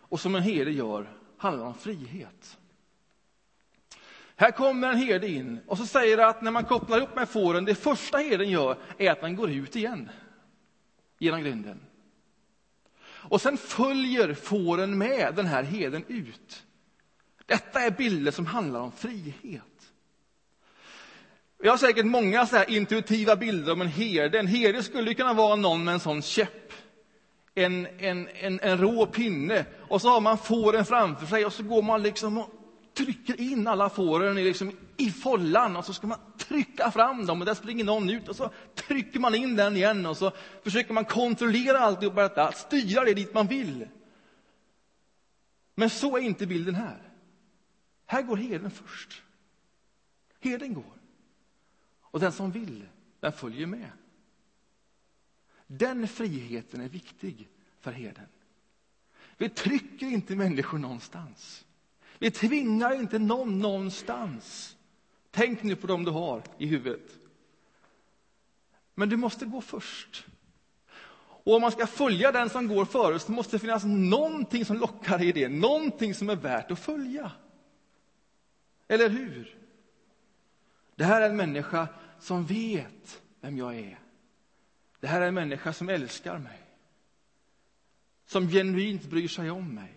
och 0.02 0.20
som 0.20 0.36
en 0.36 0.44
herde 0.44 0.72
gör, 0.72 1.10
handlar 1.38 1.66
om 1.66 1.74
frihet. 1.74 2.58
Här 4.36 4.52
kommer 4.52 4.90
en 4.90 4.98
herde 4.98 5.28
in 5.28 5.60
och 5.68 5.78
så 5.78 5.86
säger 5.86 6.18
att 6.18 6.42
när 6.42 6.52
man 6.52 6.66
kopplar 6.66 7.02
upp 7.02 7.16
med 7.16 7.30
fåren, 7.30 7.66
det 7.66 7.76
första 7.76 8.18
herden 8.18 8.50
gör 8.50 8.78
är 8.98 9.12
att 9.12 9.22
den 9.22 9.36
går 9.36 9.50
ut 9.50 9.76
igen 9.76 10.10
genom 11.20 11.42
grinden. 11.42 11.80
Och 13.04 13.42
sen 13.42 13.58
följer 13.58 14.34
fåren 14.34 14.98
med 14.98 15.34
den 15.36 15.46
här 15.46 15.64
herden 15.64 16.04
ut. 16.08 16.64
Detta 17.46 17.82
är 17.82 17.92
bilder 17.92 18.32
som 18.32 18.46
handlar 18.46 18.80
om 18.80 18.92
frihet. 18.92 19.92
Jag 21.64 21.72
har 21.72 21.78
säkert 21.78 22.06
många 22.06 22.46
så 22.46 22.56
här 22.56 22.70
intuitiva 22.70 23.36
bilder 23.36 23.74
om 23.74 23.82
en 23.82 23.88
herde. 23.88 24.40
En 24.40 24.48
herde 24.48 24.84
skulle 24.84 25.14
kunna 25.14 25.34
vara 25.34 25.56
någon 25.56 25.84
med 25.84 25.94
en 25.94 26.00
sån 26.00 26.22
käpp. 26.22 26.74
En, 27.58 27.88
en, 27.98 28.28
en, 28.28 28.60
en 28.60 28.78
rå 28.78 29.06
pinne. 29.06 29.66
Och 29.80 30.02
så 30.02 30.10
har 30.10 30.22
man 30.22 30.38
fåren 30.38 30.86
framför 30.86 31.26
sig 31.26 31.46
och 31.46 31.54
så 31.54 31.64
går 31.64 31.82
man 31.82 32.04
liksom 32.04 32.38
och 32.38 32.50
trycker 32.94 33.42
in 33.42 33.68
alla 33.68 33.90
fåren 33.90 34.38
i, 34.38 34.44
liksom, 34.44 34.72
i 34.98 35.10
follan 35.10 35.76
och 35.76 35.86
så 35.86 35.94
ska 35.94 36.08
man 36.08 36.20
trycka 36.38 36.92
fram 36.92 37.26
dem 37.26 37.40
och 37.40 37.46
där 37.46 37.54
springer 37.54 37.84
någon 37.84 38.10
ut 38.10 38.28
och 38.28 38.36
så 38.36 38.50
trycker 38.76 39.20
man 39.20 39.36
in 39.36 39.56
den 39.56 39.76
igen 39.76 40.06
och 40.06 40.18
så 40.18 40.32
försöker 40.64 40.94
man 40.94 41.06
kontrollera 41.06 41.80
alltihopa, 41.80 42.22
detta, 42.22 42.52
styra 42.52 43.06
det 43.06 43.14
dit 43.14 43.34
man 43.34 43.48
vill. 43.48 43.88
Men 45.76 45.90
så 45.90 46.18
är 46.18 46.22
inte 46.22 46.48
bilden 46.48 46.76
här. 46.76 47.12
Här 48.06 48.22
går 48.22 48.38
herden 48.38 48.72
först. 48.72 49.24
Herden 50.40 50.74
går. 50.74 51.02
Och 52.02 52.20
den 52.20 52.32
som 52.32 52.52
vill, 52.52 52.86
den 53.20 53.32
följer 53.32 53.68
med. 53.68 53.92
Den 55.68 56.08
friheten 56.08 56.82
är 56.82 56.90
viktig 56.90 57.48
för 57.80 57.92
herden. 57.92 58.28
Vi 59.38 59.50
trycker 59.50 60.06
inte 60.06 60.36
människor 60.36 60.78
någonstans. 60.78 61.66
Vi 62.20 62.32
tvingar 62.32 62.94
inte 62.94 63.20
någon 63.20 63.60
någonstans 63.60 64.78
Tänk 65.38 65.64
nu 65.64 65.76
på 65.76 65.88
dem 65.88 66.04
du 66.04 66.12
har 66.12 66.44
i 66.58 66.66
huvudet. 66.66 67.20
Men 68.96 69.10
du 69.10 69.18
måste 69.18 69.46
gå 69.46 69.62
först. 69.62 70.26
Och 71.20 71.56
om 71.56 71.62
man 71.62 71.72
ska 71.72 71.88
följa 71.88 72.32
den 72.32 72.50
som 72.50 72.68
går 72.68 72.86
före 72.86 73.20
så 73.20 73.32
måste 73.32 73.56
det 73.56 73.60
finnas 73.60 73.84
någonting 73.86 74.66
som 74.66 74.78
lockar 74.78 75.22
i 75.22 75.32
det, 75.32 75.50
någonting 75.50 76.14
som 76.14 76.30
är 76.30 76.36
värt 76.36 76.72
att 76.72 76.80
följa. 76.80 77.32
Eller 78.88 79.10
hur? 79.10 79.58
Det 80.96 81.04
här 81.04 81.22
är 81.22 81.30
en 81.30 81.38
människa 81.38 81.88
som 82.20 82.46
vet 82.46 83.22
vem 83.42 83.58
jag 83.58 83.76
är. 83.76 84.00
Det 85.08 85.12
här 85.12 85.22
är 85.22 85.28
en 85.28 85.34
människa 85.34 85.74
som 85.74 85.90
älskar 85.90 86.38
mig. 86.38 86.62
Som 88.26 88.50
genuint 88.50 89.04
bryr 89.04 89.28
sig 89.28 89.52
om 89.52 89.76
mig. 89.76 89.94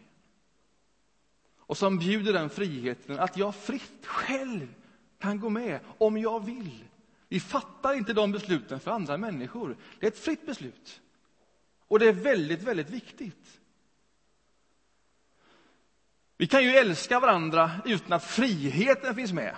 Och 1.57 1.79
som 1.79 1.99
bjuder 1.99 2.33
den 2.33 2.51
friheten 2.51 3.21
att 3.21 3.37
jag 3.37 3.55
fritt 3.55 4.07
själv 4.07 4.75
kan 5.19 5.41
gå 5.41 5.49
med 5.49 5.81
om 5.99 6.19
jag 6.19 6.45
vill. 6.45 6.85
Vi 7.29 7.41
fattar 7.41 7.95
inte 7.95 8.13
de 8.13 8.33
besluten 8.33 8.81
för 8.81 8.91
andra 8.91 9.17
människor. 9.17 9.77
Det 10.01 10.07
är 10.07 10.11
ett 10.11 10.19
fritt 10.19 10.47
beslut. 10.47 11.01
Och 11.89 11.99
det 11.99 12.09
är 12.09 12.13
väldigt, 12.13 12.63
väldigt 12.63 12.91
viktigt. 12.91 13.61
Vi 16.37 16.47
kan 16.47 16.65
ju 16.65 16.71
älska 16.71 17.21
varandra 17.21 17.71
utan 17.85 18.13
att 18.13 18.25
friheten 18.25 19.15
finns 19.15 19.33
med. 19.33 19.57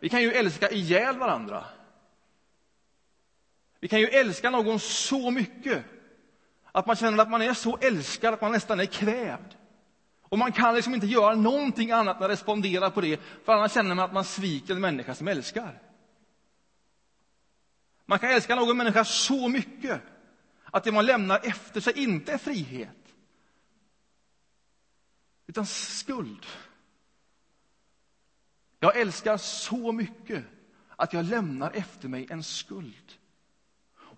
Vi 0.00 0.08
kan 0.08 0.22
ju 0.22 0.32
älska 0.32 0.70
ihjäl 0.70 1.18
varandra. 1.18 1.64
Vi 3.80 3.88
kan 3.88 4.00
ju 4.00 4.06
älska 4.06 4.50
någon 4.50 4.80
så 4.80 5.30
mycket 5.30 5.84
att 6.72 6.86
man 6.86 6.96
känner 6.96 7.22
att 7.22 7.30
man 7.30 7.42
är 7.42 7.54
så 7.54 7.76
älskad 7.76 8.34
att 8.34 8.40
man 8.40 8.52
nästan 8.52 8.80
är 8.80 8.86
kvävd. 8.86 9.54
Och 10.22 10.38
man 10.38 10.52
kan 10.52 10.74
liksom 10.74 10.94
inte 10.94 11.06
göra 11.06 11.34
någonting 11.34 11.90
annat 11.90 12.16
än 12.16 12.22
att 12.22 12.30
respondera 12.30 12.90
på 12.90 13.00
det, 13.00 13.20
för 13.44 13.52
annars 13.52 13.72
känner 13.72 13.94
man 13.94 14.04
att 14.04 14.12
man 14.12 14.24
sviker 14.24 14.74
en 14.74 14.80
människa 14.80 15.14
som 15.14 15.28
älskar. 15.28 15.82
Man 18.06 18.18
kan 18.18 18.30
älska 18.30 18.54
någon 18.54 18.76
människa 18.76 19.04
så 19.04 19.48
mycket 19.48 20.00
att 20.64 20.84
det 20.84 20.92
man 20.92 21.06
lämnar 21.06 21.40
efter 21.42 21.80
sig 21.80 21.98
inte 21.98 22.32
är 22.32 22.38
frihet, 22.38 23.14
utan 25.46 25.66
skuld. 25.66 26.46
Jag 28.80 28.96
älskar 28.96 29.36
så 29.36 29.92
mycket 29.92 30.44
att 30.96 31.12
jag 31.12 31.24
lämnar 31.24 31.70
efter 31.70 32.08
mig 32.08 32.26
en 32.30 32.42
skuld. 32.42 33.17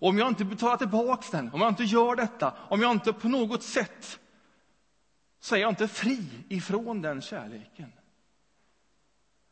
Och 0.01 0.07
om 0.09 0.17
jag 0.17 0.27
inte 0.27 0.45
betalar 0.45 0.77
tillbaka 0.77 1.37
den, 1.37 1.53
om 1.53 1.61
jag 1.61 1.69
inte 1.69 1.83
gör 1.83 2.15
detta, 2.15 2.57
om 2.69 2.81
jag 2.81 2.91
inte 2.91 3.13
på 3.13 3.29
något 3.29 3.63
sätt 3.63 4.19
så 5.39 5.55
är 5.55 5.59
jag 5.59 5.69
inte 5.69 5.87
fri 5.87 6.29
ifrån 6.49 7.01
den 7.01 7.21
kärleken. 7.21 7.91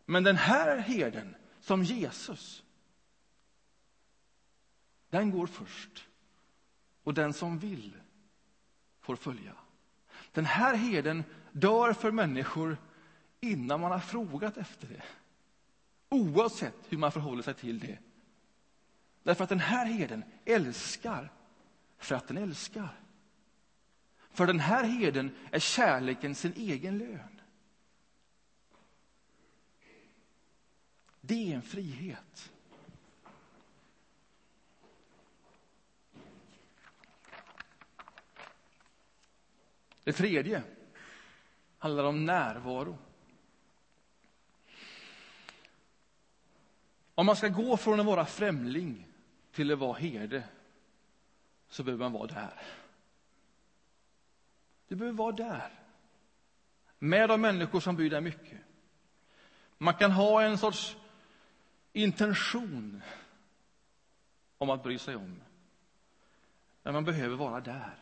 Men 0.05 0.23
den 0.23 0.35
här 0.35 0.77
herden, 0.77 1.35
som 1.59 1.83
Jesus, 1.83 2.63
den 5.09 5.31
går 5.31 5.47
först. 5.47 6.07
Och 7.03 7.13
den 7.13 7.33
som 7.33 7.59
vill 7.59 7.93
får 8.99 9.15
följa. 9.15 9.53
Den 10.31 10.45
här 10.45 10.75
herden 10.75 11.23
dör 11.51 11.93
för 11.93 12.11
människor 12.11 12.77
innan 13.39 13.81
man 13.81 13.91
har 13.91 13.99
frågat 13.99 14.57
efter 14.57 14.87
det. 14.87 15.03
Oavsett 16.09 16.75
hur 16.89 16.97
man 16.97 17.11
förhåller 17.11 17.43
sig 17.43 17.53
till 17.53 17.79
det. 17.79 17.97
Därför 19.23 19.43
att 19.43 19.49
den 19.49 19.59
här 19.59 19.85
herden 19.85 20.23
älskar 20.45 21.31
för 21.97 22.15
att 22.15 22.27
den 22.27 22.37
älskar. 22.37 22.99
För 24.31 24.47
den 24.47 24.59
här 24.59 24.83
herden 24.83 25.35
är 25.51 25.59
kärleken 25.59 26.35
sin 26.35 26.53
egen 26.53 26.97
lön. 26.97 27.41
Det 31.21 31.51
är 31.51 31.55
en 31.55 31.61
frihet. 31.61 32.51
Det 40.03 40.13
tredje 40.13 40.63
handlar 41.77 42.03
om 42.03 42.25
närvaro. 42.25 42.97
Om 47.15 47.25
man 47.25 47.35
ska 47.35 47.47
gå 47.47 47.77
från 47.77 47.99
att 47.99 48.05
vara 48.05 48.25
främling 48.25 49.08
till 49.59 49.71
att 49.71 49.79
vara 49.79 49.93
herde 49.93 50.43
så 51.69 51.83
behöver 51.83 52.03
man 52.03 52.13
vara 52.13 52.27
där. 52.27 52.61
Du 54.87 54.95
behöver 54.95 55.17
vara 55.17 55.31
där. 55.31 55.69
Med 56.99 57.29
de 57.29 57.41
människor 57.41 57.79
som 57.79 57.95
bryr 57.95 58.09
dig 58.09 58.21
mycket. 58.21 58.57
Man 59.77 59.93
kan 59.93 60.11
ha 60.11 60.41
en 60.41 60.57
sorts 60.57 60.97
intention 61.93 63.01
om 64.57 64.69
att 64.69 64.83
bry 64.83 64.97
sig 64.97 65.15
om. 65.15 65.41
Men 66.83 66.93
man 66.93 67.05
behöver 67.05 67.35
vara 67.35 67.59
där. 67.59 67.97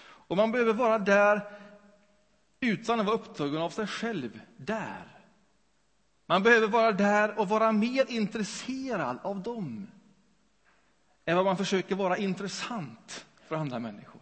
Och 0.00 0.36
man 0.36 0.52
behöver 0.52 0.72
vara 0.72 0.98
där 0.98 1.60
utan 2.60 3.00
att 3.00 3.06
vara 3.06 3.16
upptagen 3.16 3.62
av 3.62 3.70
sig 3.70 3.86
själv. 3.86 4.40
Där. 4.56 5.06
Man 6.26 6.42
behöver 6.42 6.68
vara 6.68 6.92
där 6.92 7.38
och 7.38 7.48
vara 7.48 7.72
mer 7.72 8.10
intresserad 8.10 9.18
av 9.22 9.42
dem 9.42 9.90
än 11.26 11.36
vad 11.36 11.44
man 11.44 11.56
försöker 11.56 11.94
vara 11.94 12.16
intressant 12.16 13.26
för 13.40 13.56
andra 13.56 13.78
människor. 13.78 14.20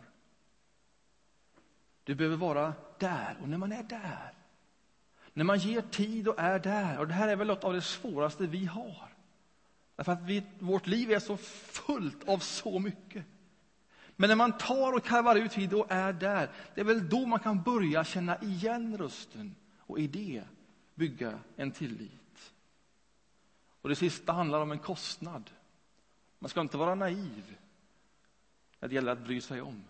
Du 2.04 2.14
behöver 2.14 2.36
vara 2.36 2.74
där, 2.98 3.36
och 3.42 3.48
när 3.48 3.58
man 3.58 3.72
är 3.72 3.82
där, 3.82 4.32
när 5.32 5.44
man 5.44 5.58
ger 5.58 5.80
tid 5.80 6.28
och 6.28 6.38
är 6.38 6.58
där, 6.58 6.98
och 6.98 7.08
det 7.08 7.14
här 7.14 7.28
är 7.28 7.36
väl 7.36 7.46
något 7.46 7.64
av 7.64 7.72
det 7.72 7.82
svåraste 7.82 8.46
vi 8.46 8.66
har. 8.66 9.08
Därför 9.96 10.12
att 10.12 10.22
vi, 10.22 10.42
vårt 10.58 10.86
liv 10.86 11.12
är 11.12 11.18
så 11.18 11.36
fullt 11.36 12.28
av 12.28 12.38
så 12.38 12.78
mycket. 12.78 13.24
Men 14.16 14.28
när 14.28 14.36
man 14.36 14.58
tar 14.58 14.92
och 14.92 15.04
karvar 15.04 15.36
ut 15.36 15.52
tid 15.52 15.74
och 15.74 15.86
är 15.90 16.12
där, 16.12 16.50
det 16.74 16.80
är 16.80 16.84
väl 16.84 17.08
då 17.08 17.26
man 17.26 17.40
kan 17.40 17.62
börja 17.62 18.04
känna 18.04 18.42
igen 18.42 18.98
rösten 18.98 19.54
och 19.78 19.98
i 19.98 20.06
det 20.06 20.42
bygga 20.94 21.38
en 21.56 21.70
tillit. 21.70 22.52
Och 23.82 23.88
det 23.88 23.96
sista 23.96 24.32
handlar 24.32 24.60
om 24.60 24.72
en 24.72 24.78
kostnad. 24.78 25.50
Man 26.44 26.48
ska 26.48 26.60
inte 26.60 26.76
vara 26.76 26.94
naiv 26.94 27.56
när 28.80 28.88
det 28.88 28.94
gäller 28.94 29.12
att 29.12 29.24
bry 29.24 29.40
sig 29.40 29.60
om. 29.62 29.84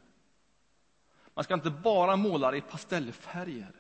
Man 1.35 1.45
ska 1.45 1.55
inte 1.55 1.71
bara 1.71 2.17
måla 2.17 2.57
i 2.57 2.61
pastellfärger. 2.61 3.73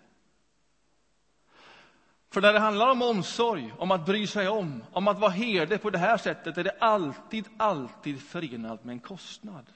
För 2.31 2.41
när 2.41 2.53
det 2.53 2.59
handlar 2.59 2.91
om 2.91 3.03
omsorg, 3.03 3.75
om 3.79 3.91
att 3.91 4.07
bry 4.07 4.27
sig 4.27 4.49
om, 4.49 4.85
om 4.93 5.09
att 5.09 5.19
vara 5.19 5.31
herde 5.31 5.79
på 5.79 5.91
det 5.91 5.99
här 5.99 6.17
sättet 6.17 6.59
är 6.59 6.65
det 6.65 6.77
alltid, 6.79 7.49
alltid 7.57 8.23
förenat 8.23 8.85
med 8.85 8.93
en 8.93 9.01
kostnad. 9.01 9.67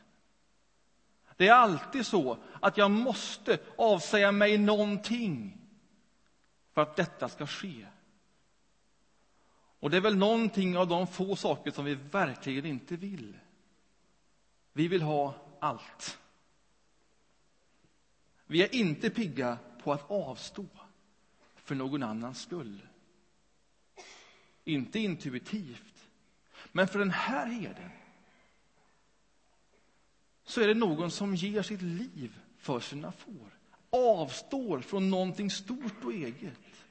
Det 1.36 1.48
är 1.48 1.54
alltid 1.54 2.06
så 2.06 2.38
att 2.60 2.76
jag 2.76 2.90
måste 2.90 3.58
avsäga 3.76 4.32
mig 4.32 4.58
någonting 4.58 5.58
för 6.72 6.82
att 6.82 6.96
detta 6.96 7.28
ska 7.28 7.46
ske. 7.46 7.86
Och 9.80 9.90
det 9.90 9.96
är 9.96 10.00
väl 10.00 10.16
någonting 10.16 10.76
av 10.76 10.88
de 10.88 11.06
få 11.06 11.36
saker 11.36 11.70
som 11.70 11.84
vi 11.84 11.94
verkligen 11.94 12.66
inte 12.66 12.96
vill. 12.96 13.38
Vi 14.72 14.88
vill 14.88 15.02
ha 15.02 15.34
allt. 15.60 16.18
Vi 18.46 18.62
är 18.62 18.74
inte 18.74 19.10
pigga 19.10 19.58
på 19.82 19.92
att 19.92 20.10
avstå 20.10 20.66
för 21.56 21.74
någon 21.74 22.02
annans 22.02 22.42
skull. 22.42 22.86
Inte 24.64 24.98
intuitivt, 24.98 26.08
men 26.72 26.88
för 26.88 26.98
den 26.98 27.10
här 27.10 27.46
herden 27.46 27.90
så 30.44 30.60
är 30.60 30.68
det 30.68 30.74
någon 30.74 31.10
som 31.10 31.34
ger 31.34 31.62
sitt 31.62 31.82
liv 31.82 32.40
för 32.58 32.80
sina 32.80 33.12
får. 33.12 33.58
Avstår 33.90 34.80
från 34.80 35.10
någonting 35.10 35.50
stort 35.50 36.04
och 36.04 36.12
eget 36.12 36.86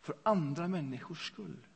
för 0.00 0.16
andra 0.22 0.68
människors 0.68 1.26
skull. 1.26 1.66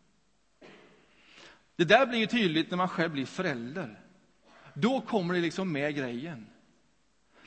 Det 1.80 1.84
där 1.84 2.06
blir 2.06 2.26
tydligt 2.26 2.70
när 2.70 2.76
man 2.76 2.88
själv 2.88 3.12
blir 3.12 3.26
förälder. 3.26 4.00
Då 4.74 5.00
kommer 5.00 5.34
det 5.34 5.40
liksom 5.40 5.72
med 5.72 5.94
grejen. 5.94 6.46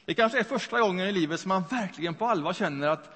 Det 0.06 0.13
kanske 0.13 0.39
är 0.39 0.43
första 0.43 0.80
gången 0.80 1.08
i 1.08 1.12
livet 1.12 1.39
som 1.39 1.50
man 1.50 1.63
verkligen 1.63 2.15
på 2.15 2.26
allvar 2.26 2.54
känner 2.54 2.88
att 2.88 3.15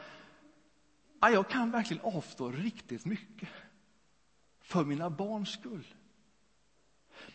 ja, 1.22 1.30
jag 1.30 1.50
kan 1.50 1.72
verkligen 1.72 2.04
avstå 2.04 2.52
riktigt 2.52 3.06
mycket 3.06 3.50
för 4.62 4.86
mina 4.86 5.10
barns 5.10 5.50
skull. 5.50 5.88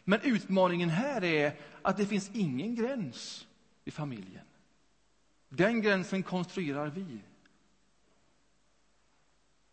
Men 0.04 0.20
utmaningen 0.20 0.88
här 0.88 1.24
är 1.24 1.56
att 1.82 1.96
det 1.96 2.06
finns 2.06 2.30
ingen 2.34 2.74
gräns 2.74 3.46
i 3.84 3.90
familjen. 3.90 4.44
Den 5.48 5.82
gränsen 5.82 6.22
konstruerar 6.22 6.86
vi. 6.86 7.20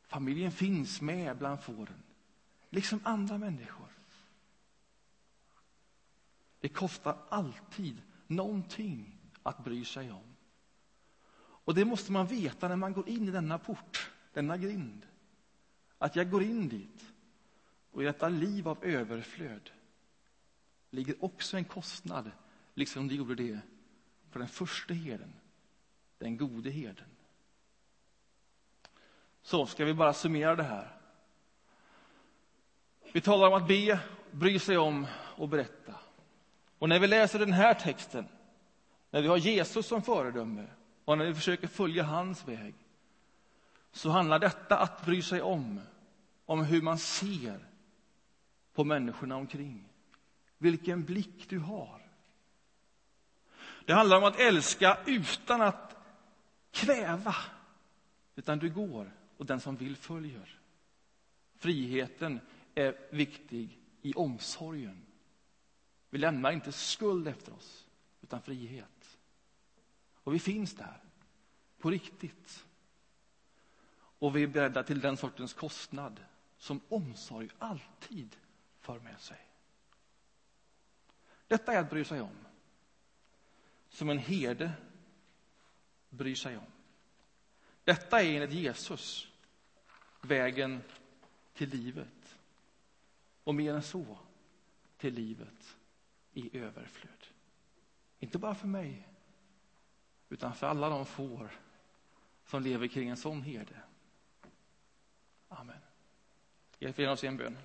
Familjen 0.08 0.52
finns 0.52 1.02
med 1.02 1.38
bland 1.38 1.64
fåren, 1.64 2.04
liksom 2.70 3.00
andra 3.04 3.38
människor. 3.38 3.99
Det 6.60 6.70
kostar 6.70 7.18
alltid 7.30 8.02
någonting 8.28 9.20
att 9.44 9.64
bry 9.64 9.86
sig 9.86 10.12
om. 10.12 10.36
Och 11.40 11.76
det 11.76 11.86
måste 11.86 12.12
man 12.12 12.28
veta 12.28 12.68
när 12.68 12.76
man 12.76 12.94
går 12.94 13.10
in 13.10 13.28
i 13.28 13.32
denna 13.32 13.58
port, 13.58 14.12
denna 14.34 14.58
grind. 14.58 15.06
Att 15.98 16.16
jag 16.16 16.32
går 16.32 16.44
in 16.44 16.70
dit 16.70 17.14
Och 17.92 18.02
i 18.02 18.06
detta 18.06 18.30
liv 18.30 18.68
av 18.68 18.84
överflöd 18.84 19.70
ligger 20.90 21.24
också 21.24 21.58
en 21.58 21.66
kostnad, 21.66 22.32
liksom 22.74 23.08
det 23.08 23.16
gjorde 23.16 23.36
det 23.36 23.60
för 24.30 24.40
den 24.40 24.48
första 24.48 24.94
herden, 24.94 25.34
den 26.18 26.38
gode 26.38 26.70
herden. 26.70 27.10
Så 29.42 29.66
ska 29.66 29.86
vi 29.86 29.94
bara 29.94 30.14
summera 30.14 30.56
det 30.56 30.64
här. 30.64 30.98
Vi 33.14 33.22
talar 33.22 33.48
om 33.48 33.54
att 33.54 33.68
be, 33.68 34.00
bry 34.32 34.60
sig 34.60 34.78
om 34.78 35.08
och 35.38 35.50
berätta. 35.50 35.96
Och 36.80 36.90
när 36.90 37.00
vi 37.00 37.08
läser 37.08 37.40
den 37.40 37.54
här 37.54 37.74
texten, 37.74 38.28
när 39.12 39.22
vi 39.22 39.28
har 39.28 39.38
Jesus 39.38 39.88
som 39.88 40.02
föredöme 40.02 40.68
och 41.06 41.18
när 41.18 41.26
vi 41.26 41.34
försöker 41.34 41.68
följa 41.68 42.04
hans 42.04 42.48
väg, 42.48 42.76
så 43.92 44.10
handlar 44.10 44.40
detta 44.40 44.78
att 44.78 45.06
bry 45.06 45.22
sig 45.22 45.42
om, 45.42 45.82
om 46.46 46.66
hur 46.66 46.82
man 46.82 46.98
ser 46.98 47.60
på 48.74 48.84
människorna 48.84 49.36
omkring. 49.36 49.90
Vilken 50.58 51.04
blick 51.04 51.50
du 51.50 51.60
har. 51.60 52.02
Det 53.86 53.94
handlar 53.94 54.18
om 54.18 54.24
att 54.24 54.40
älska 54.40 54.98
utan 55.06 55.62
att 55.62 55.96
kväva, 56.72 57.36
utan 58.36 58.60
du 58.60 58.70
går 58.70 59.12
och 59.38 59.46
den 59.46 59.60
som 59.60 59.76
vill 59.76 59.96
följer. 59.96 60.60
Friheten 61.56 62.40
är 62.76 62.96
viktig 63.12 63.80
i 64.02 64.14
omsorgen. 64.14 65.06
Vi 66.10 66.18
lämnar 66.18 66.52
inte 66.52 66.72
skuld 66.72 67.28
efter 67.28 67.54
oss, 67.54 67.88
utan 68.22 68.42
frihet. 68.42 69.18
Och 70.14 70.34
vi 70.34 70.40
finns 70.40 70.74
där, 70.74 71.04
på 71.78 71.90
riktigt. 71.90 72.66
Och 73.92 74.36
vi 74.36 74.44
är 74.44 74.48
beredda 74.48 74.84
till 74.84 75.00
den 75.00 75.18
sortens 75.18 75.54
kostnad 75.54 76.26
som 76.58 76.82
omsorg 76.90 77.50
alltid 77.60 78.36
för 78.80 79.00
med 79.00 79.22
sig. 79.22 79.48
Detta 81.48 81.74
är 81.74 81.80
att 81.80 81.90
bry 81.90 82.04
sig 82.04 82.22
om. 82.22 82.46
Som 83.90 84.10
en 84.10 84.18
herde 84.18 84.72
bryr 86.10 86.36
sig 86.36 86.58
om. 86.58 86.72
Detta 87.84 88.22
är 88.22 88.36
enligt 88.36 88.60
Jesus 88.60 89.28
vägen 90.22 90.82
till 91.54 91.70
livet. 91.70 92.38
Och 93.44 93.56
mer 93.56 93.74
än 93.74 93.84
så, 93.84 94.18
till 94.98 95.14
livet 95.14 95.79
i 96.40 96.58
överflöd. 96.58 97.28
Inte 98.20 98.38
bara 98.38 98.56
för 98.56 98.68
mig, 98.68 99.08
utan 100.30 100.56
för 100.56 100.68
alla 100.68 100.90
de 100.90 101.06
får 101.06 101.52
som 102.46 102.64
lever 102.64 102.88
kring 102.88 103.10
en 103.10 103.18
sån 103.18 103.42
herde. 103.42 103.82
Amen. 105.48 105.80
Hjälp 106.80 107.00
oss 107.00 107.24
i 107.24 107.28
en 107.28 107.38
bön. 107.38 107.58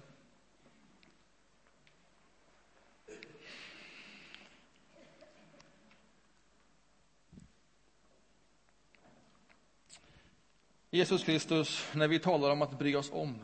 Jesus 10.90 11.24
Kristus, 11.24 11.92
när 11.94 12.08
vi 12.08 12.18
talar 12.18 12.50
om 12.50 12.62
att 12.62 12.78
bry 12.78 12.96
oss 12.96 13.10
om, 13.12 13.38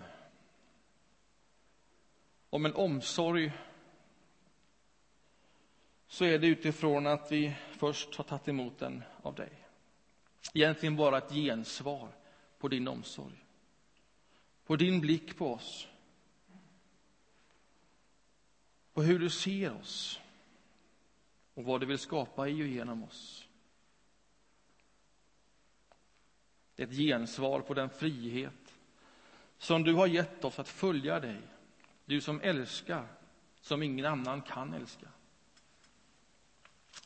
om 2.50 2.66
en 2.66 2.74
omsorg, 2.74 3.52
så 6.10 6.24
är 6.24 6.38
det 6.38 6.46
utifrån 6.46 7.06
att 7.06 7.32
vi 7.32 7.56
först 7.70 8.14
har 8.14 8.24
tagit 8.24 8.48
emot 8.48 8.78
den 8.78 9.02
av 9.22 9.34
dig. 9.34 9.52
Egentligen 10.54 10.96
bara 10.96 11.18
ett 11.18 11.32
gensvar 11.32 12.08
på 12.58 12.68
din 12.68 12.88
omsorg, 12.88 13.44
på 14.64 14.76
din 14.76 15.00
blick 15.00 15.36
på 15.38 15.52
oss, 15.52 15.88
på 18.92 19.02
hur 19.02 19.18
du 19.18 19.30
ser 19.30 19.72
oss 19.76 20.20
och 21.54 21.64
vad 21.64 21.80
du 21.80 21.86
vill 21.86 21.98
skapa 21.98 22.48
i 22.48 22.62
och 22.62 22.66
genom 22.66 23.02
oss. 23.02 23.48
Det 26.74 26.82
är 26.82 26.86
ett 26.86 26.96
gensvar 26.96 27.60
på 27.60 27.74
den 27.74 27.90
frihet 27.90 28.78
som 29.58 29.82
du 29.82 29.94
har 29.94 30.06
gett 30.06 30.44
oss 30.44 30.58
att 30.58 30.68
följa 30.68 31.20
dig. 31.20 31.40
Du 32.04 32.20
som 32.20 32.40
älskar 32.40 33.06
som 33.60 33.82
ingen 33.82 34.06
annan 34.06 34.42
kan 34.42 34.74
älska. 34.74 35.08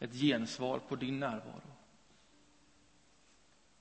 Ett 0.00 0.12
gensvar 0.12 0.78
på 0.78 0.96
din 0.96 1.20
närvaro. 1.20 1.74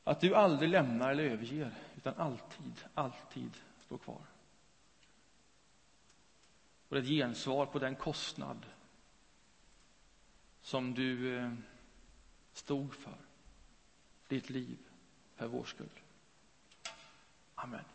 Att 0.04 0.22
du 0.22 0.36
aldrig 0.36 0.70
lämnar 0.70 1.12
eller 1.12 1.24
överger, 1.24 1.76
utan 1.98 2.14
alltid, 2.18 2.84
alltid 2.94 3.52
står 3.86 3.98
kvar. 3.98 4.22
Och 6.90 6.98
ett 6.98 7.06
gensvar 7.06 7.66
på 7.66 7.80
den 7.80 7.96
kostnad 7.96 8.66
som 10.62 10.94
du 10.94 11.38
eh, 11.38 11.54
stod 12.54 12.96
för, 12.96 13.18
ditt 14.28 14.50
liv 14.50 14.78
för 15.36 15.48
vår 15.48 15.64
skull. 15.64 16.00
Amen. 17.56 17.86